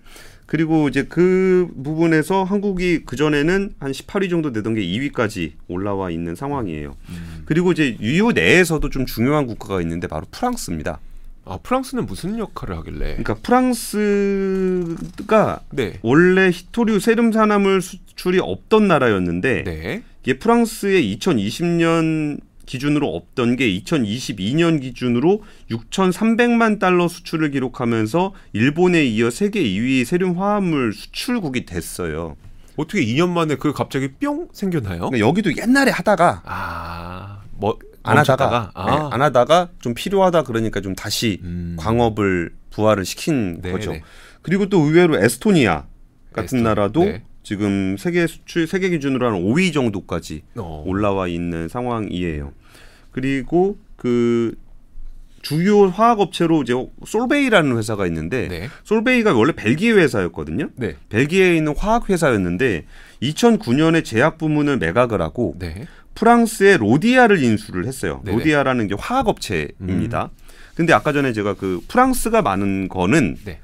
[0.44, 6.36] 그리고 이제 그 부분에서 한국이 그 전에는 한 18위 정도 되던 게 2위까지 올라와 있는
[6.36, 6.94] 상황이에요.
[7.09, 7.42] 음.
[7.47, 11.01] 그리고 이제 EU 내에서도 좀 중요한 국가가 있는데 바로 프랑스입니다.
[11.47, 13.16] 아 프랑스는 무슨 역할을 하길래?
[13.16, 14.90] 그러니까 프랑스가
[15.70, 15.99] 네.
[16.03, 20.03] 원래 히토류 세름 산화물 수출이 없던 나라였는데 네.
[20.24, 29.62] 이게 프랑스의 2020년 기준으로 없던 게 2022년 기준으로 6,300만 달러 수출을 기록하면서 일본에 이어 세계
[29.62, 32.36] 2위 세륨 화합물 수출국이 됐어요.
[32.76, 35.11] 어떻게 2년 만에 그 갑자기 뿅 생겼나요?
[35.11, 38.86] 그러니까 여기도 옛날에 하다가 아 뭐 안 하다가 아.
[38.86, 41.76] 네, 안 하다가 좀 필요하다 그러니까 좀 다시 음.
[41.78, 43.72] 광업을 부활을 시킨 네네.
[43.72, 43.92] 거죠.
[43.92, 44.02] 네.
[44.42, 45.86] 그리고 또 의외로 에스토니아
[46.32, 47.22] 같은 에스토, 나라도 네.
[47.42, 50.82] 지금 세계 수출 세계 기준으로 한 5위 정도까지 어.
[50.86, 52.52] 올라와 있는 상황이에요.
[53.12, 54.54] 그리고 그
[55.42, 56.74] 주요 화학 업체로 이제
[57.07, 58.68] 솔베이라는 회사가 있는데 네.
[58.82, 60.70] 솔베이가 원래 벨기에 회사였거든요.
[60.74, 60.96] 네.
[61.09, 62.84] 벨기에에 있는 화학 회사였는데
[63.22, 65.86] 2009년에 제약 부문을 매각을 하고 네.
[66.16, 68.20] 프랑스의 로디아를 인수를 했어요.
[68.24, 68.38] 네네.
[68.38, 70.30] 로디아라는 게 화학 업체입니다.
[70.32, 70.46] 음.
[70.74, 73.60] 근데 아까 전에 제가 그 프랑스가 많은 거는 네.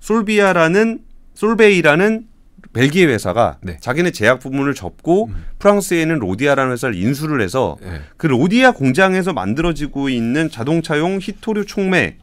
[0.00, 1.00] 솔비아라는
[1.34, 2.26] 솔베이라는
[2.72, 3.76] 벨기에 회사가 네.
[3.80, 5.44] 자기네 제약 부문을 접고 음.
[5.58, 8.00] 프랑스에 있는 로디아라는 회사를 인수를 해서 네.
[8.16, 12.16] 그 로디아 공장에서 만들어지고 있는 자동차용 희토류 촉매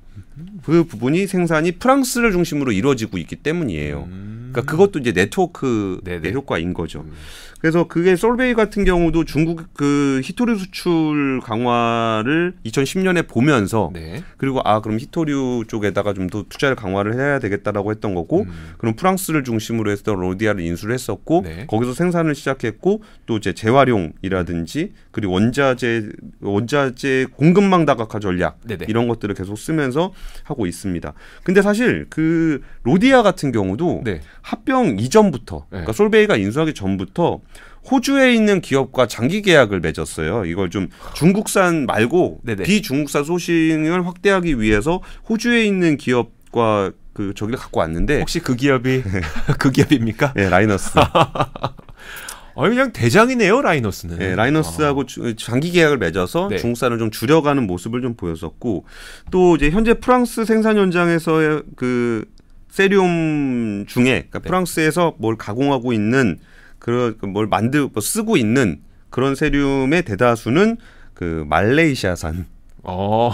[0.63, 4.07] 그 부분이 생산이 프랑스를 중심으로 이루어지고 있기 때문이에요.
[4.09, 4.49] 음.
[4.51, 7.01] 그러니까 그것도 이제 네트워크의 효과인 거죠.
[7.01, 7.13] 음.
[7.61, 14.23] 그래서 그게 솔베이 같은 경우도 중국 그 희토류 수출 강화를 2010년에 보면서 네.
[14.37, 18.73] 그리고 아 그럼 희토류 쪽에다가 좀 더 투자를 강화를 해야 되겠다라고 했던 거고 음.
[18.77, 21.65] 그럼 프랑스를 중심으로 해서 로디아를 인수를 했었고 네.
[21.67, 26.09] 거기서 생산을 시작했고 또 이제 재활용이라든지 그리고 원자재
[26.39, 28.85] 원자재 공급망 다각화 전략 네네.
[28.87, 31.13] 이런 것들을 계속 쓰면서 하고 있습니다.
[31.43, 34.21] 근데 사실 그 로디아 같은 경우도 네.
[34.41, 35.65] 합병 이전부터 네.
[35.69, 37.41] 그러니까 솔베이가 인수하기 전부터
[37.89, 40.45] 호주에 있는 기업과 장기 계약을 맺었어요.
[40.45, 42.63] 이걸 좀 중국산 말고 네네.
[42.63, 49.03] 비중국산 소싱을 확대하기 위해서 호주에 있는 기업과 그 저기를 갖고 왔는데 혹시 그 기업이
[49.59, 50.33] 그 기업입니까?
[50.33, 50.91] 네, 라이너스.
[52.53, 54.19] 아 그냥 대장이네요 라이너스는.
[54.19, 55.33] 네, 라이너스하고 아.
[55.37, 56.57] 장기 계약을 맺어서 네.
[56.57, 58.85] 중국산을 좀 줄여가는 모습을 좀 보였었고
[59.31, 62.25] 또 이제 현재 프랑스 생산 현장에서의 그
[62.69, 64.47] 세륨 중에 그러니까 네.
[64.47, 66.39] 프랑스에서 뭘 가공하고 있는
[66.81, 70.77] 그런 그뭘 만들 뭐 쓰고 있는 그런 세륨의 대다수는
[71.13, 72.47] 그 말레이시아산.
[72.83, 73.31] 어.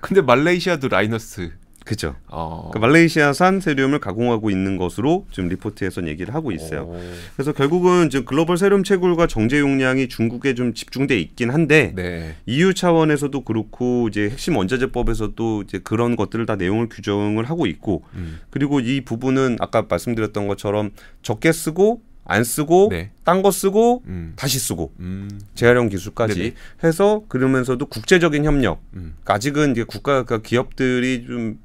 [0.00, 1.52] 근데 말레이시아도 라이너스
[1.84, 2.16] 그죠.
[2.28, 2.70] 어.
[2.72, 6.82] 그 말레이시아산 세륨을 가공하고 있는 것으로 지금 리포트에서 얘기를 하고 있어요.
[6.84, 7.00] 오.
[7.36, 12.34] 그래서 결국은 지금 글로벌 세륨 채굴과 정제 용량이 중국에 좀 집중돼 있긴 한데 네.
[12.46, 18.40] EU 차원에서도 그렇고 이제 핵심 원자재법에서도 이제 그런 것들을 다 내용을 규정을 하고 있고 음.
[18.50, 20.90] 그리고 이 부분은 아까 말씀드렸던 것처럼
[21.22, 23.10] 적게 쓰고 안 쓰고 네.
[23.24, 24.32] 딴거 쓰고 음.
[24.36, 25.40] 다시 쓰고 음.
[25.54, 26.54] 재활용 기술까지 네네.
[26.84, 29.14] 해서 그러면서도 국제적인 협력 음.
[29.24, 31.58] 아직은 이제 국가 가 기업들이 좀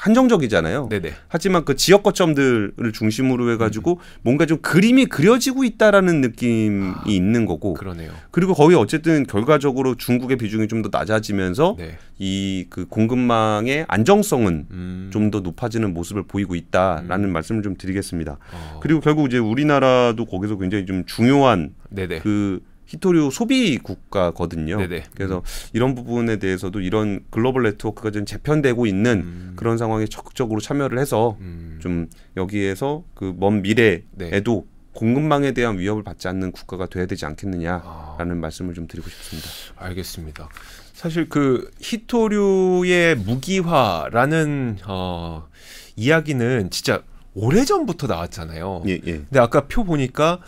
[0.00, 0.88] 한정적이잖아요.
[0.88, 1.12] 네네.
[1.28, 4.20] 하지만 그 지역 거점들을 중심으로 해가지고 음.
[4.22, 7.74] 뭔가 좀 그림이 그려지고 있다라는 느낌이 아, 있는 거고.
[7.74, 8.10] 그러네요.
[8.30, 11.98] 그리고 거의 어쨌든 결과적으로 중국의 비중이 좀 더 낮아지면서 네.
[12.18, 15.10] 이그 공급망의 안정성은 음.
[15.12, 17.32] 좀더 높아지는 모습을 보이고 있다라는 음.
[17.32, 18.38] 말씀을 좀 드리겠습니다.
[18.52, 18.80] 어.
[18.82, 22.20] 그리고 결국 이제 우리나라도 거기서 굉장히 좀 중요한 네네.
[22.20, 22.60] 그
[22.90, 24.76] 히토류 소비 국가거든요.
[24.78, 25.04] 네네.
[25.14, 29.52] 그래서 이런 부분에 대해서도 이런 글로벌 네트워크가 좀 재편되고 있는 음.
[29.56, 31.78] 그런 상황에 적극적으로 참여를 해서 음.
[31.80, 34.80] 좀 여기에서 그 먼 미래에도 네.
[34.92, 38.34] 공급망에 대한 위협을 받지 않는 국가가 돼야 되지 않겠느냐라는 아.
[38.34, 39.48] 말씀을 좀 드리고 싶습니다.
[39.76, 40.48] 알겠습니다.
[40.92, 45.48] 사실 그 히토류의 무기화라는 어,
[45.96, 47.02] 이야기는 진짜
[47.34, 48.82] 오래 전부터 나왔잖아요.
[48.88, 49.12] 예, 예.
[49.18, 50.40] 근데 아까 표 보니까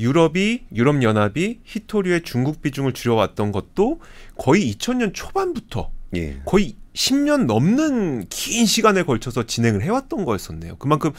[0.00, 4.00] 유럽이 유럽 연합이 히토류의 중국 비중을 줄여왔던 것도
[4.36, 6.40] 거의 2000년 초반부터 예.
[6.44, 10.76] 거의 10년 넘는 긴 시간에 걸쳐서 진행을 해왔던 거였었네요.
[10.76, 11.12] 그만큼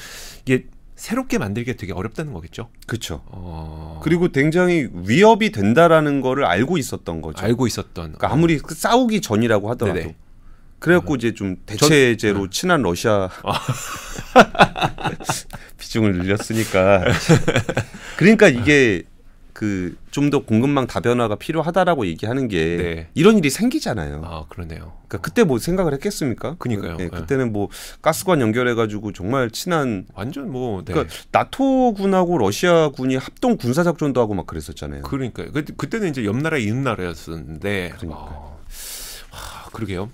[0.46, 0.66] 이게
[0.96, 2.70] 새롭게 만들기가 되게 어렵다는 거겠죠.
[2.86, 3.24] 그렇죠.
[3.28, 4.02] 어...
[4.04, 7.44] 그리고 굉장히 위협이 된다라는 거를 알고 있었던 거죠.
[7.44, 7.94] 알고 있었던.
[7.94, 10.00] 그러니까 아무리 그 싸우기 전이라고 하더라도.
[10.00, 10.16] 네네.
[10.80, 11.16] 그래갖고 어...
[11.16, 12.52] 이제 좀 대체제로 전...
[12.52, 13.52] 친한 러시아 어.
[15.82, 17.04] 비중을 늘렸으니까.
[18.18, 19.04] 그러니까 이게
[19.54, 23.08] 그 좀 더 공급망 다변화가 필요하다라고 얘기하는 게 네.
[23.16, 24.22] 이런 일이 생기잖아요.
[24.26, 24.94] 아 그러네요.
[25.08, 26.56] 그러니까 그때 뭐 생각을 했겠습니까?
[26.60, 26.98] 그니까요.
[26.98, 27.70] 네, 그때는 뭐
[28.02, 30.94] 가스관 연결해가지고 정말 친한 완전 뭐 네.
[30.94, 35.04] 그러니까 나토군하고 러시아군이 합동 군사 작전도 하고 막 그랬었잖아요.
[35.04, 37.94] 그러니까 그, 그때는 이제 옆 나라 이웃 나라였었는데.
[37.98, 38.22] 그러니까.
[38.22, 38.58] 아,
[39.32, 40.10] 아, 그러게요.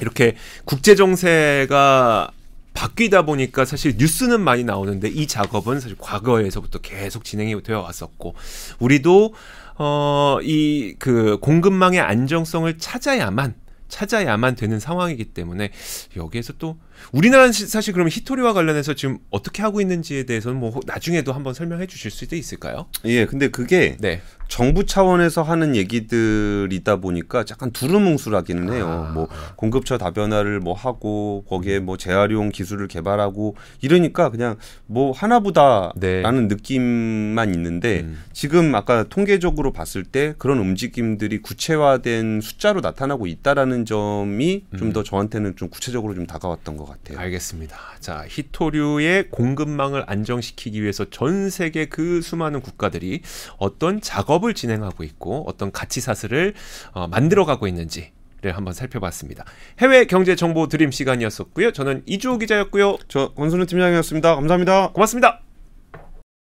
[0.00, 2.30] 이렇게 국제 정세가
[2.74, 8.34] 바뀌다 보니까 사실 뉴스는 많이 나오는데 이 작업은 사실 과거에서부터 계속 진행이 되어 왔었고
[8.78, 9.34] 우리도
[9.78, 13.54] 어 이 그 공급망의 안정성을 찾아야만
[13.88, 15.70] 찾아야만 되는 상황이기 때문에
[16.16, 16.78] 여기에서 또
[17.12, 22.10] 우리나라는 사실 그러면 히토리와 관련해서 지금 어떻게 하고 있는지에 대해서는 뭐 나중에도 한번 설명해 주실
[22.10, 22.86] 수도 있을까요?
[23.04, 24.20] 예, 근데 그게 네.
[24.52, 28.86] 정부 차원에서 하는 얘기들이다 보니까 약간 두루뭉술하기는 해요.
[28.86, 29.10] 아.
[29.14, 36.54] 뭐 공급처 다변화를 뭐 하고 거기에 뭐 재활용 기술을 개발하고 이러니까 그냥 뭐 하나보다라는 네.
[36.54, 38.22] 느낌만 있는데 음.
[38.34, 44.78] 지금 아까 통계적으로 봤을 때 그런 움직임들이 구체화된 숫자로 나타나고 있다라는 점이 음.
[44.78, 46.91] 좀더 저한테는 좀 구체적으로 좀 다가왔던 것 같아요.
[47.16, 47.76] 알겠습니다.
[48.00, 53.22] 자, 히토류의 공급망을 안정시키기 위해서 전 세계 그 수많은 국가들이
[53.58, 56.54] 어떤 작업 사업을 진행하고 있고 어떤 가치 사슬을
[56.92, 58.12] 어, 만들어가고 있는지
[58.42, 59.44] 를 한번 살펴봤습니다.
[59.78, 61.70] 해외 경제 정보 드림 시간이었었고요.
[61.70, 62.98] 저는 이주호 기자였고요.
[63.06, 64.34] 저 권순우 팀장이었습니다.
[64.34, 64.90] 감사합니다.
[64.90, 65.42] 고맙습니다.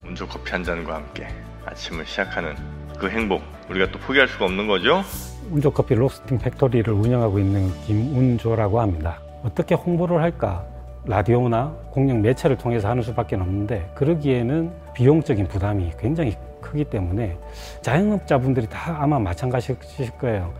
[0.04, 1.28] 운조 커피 한 잔과 함께
[1.64, 2.56] 아침을 시작하는
[2.98, 5.04] 그 행복 우리가 또 포기할 수가 없는 거죠.
[5.52, 9.20] 운조 커피 roasting factory를 운영하고 있는 김운조라고 합니다.
[9.44, 10.64] 어떻게 홍보를 할까?
[11.06, 17.36] 라디오나 공영 매체를 통해서 하는 수밖에 없는데 그러기에는 비용적인 부담이 굉장히 크기 때문에
[17.82, 19.76] 자영업자분들이 다 아마 마찬가지일
[20.18, 20.50] 거예요.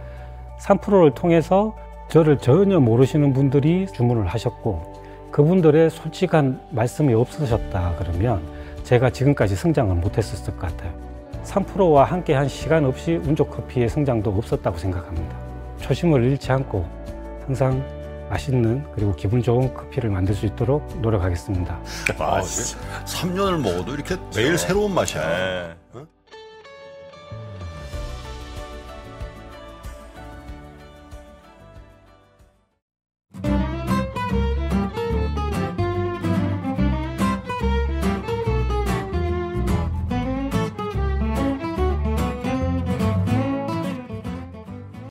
[0.61, 1.75] 3%를 통해서
[2.09, 4.83] 저를 전혀 모르시는 분들이 주문을 하셨고
[5.31, 8.43] 그분들의 솔직한 말씀이 없으셨다 그러면
[8.83, 10.93] 제가 지금까지 성장을 못했었을 것 같아요.
[11.45, 15.37] 3%와 함께 한 시간 없이 운조 커피의 성장도 없었다고 생각합니다.
[15.79, 16.85] 초심을 잃지 않고
[17.47, 17.83] 항상
[18.35, 21.81] 맛있는 그리고 기분 좋은 커피를 만들 수 있도록 노력하겠습니다.
[22.19, 25.21] 아, 3년을 먹어도 이렇게 매일 새로운 맛이야.
[25.21, 25.77] 네.
[25.79, 25.84] 어?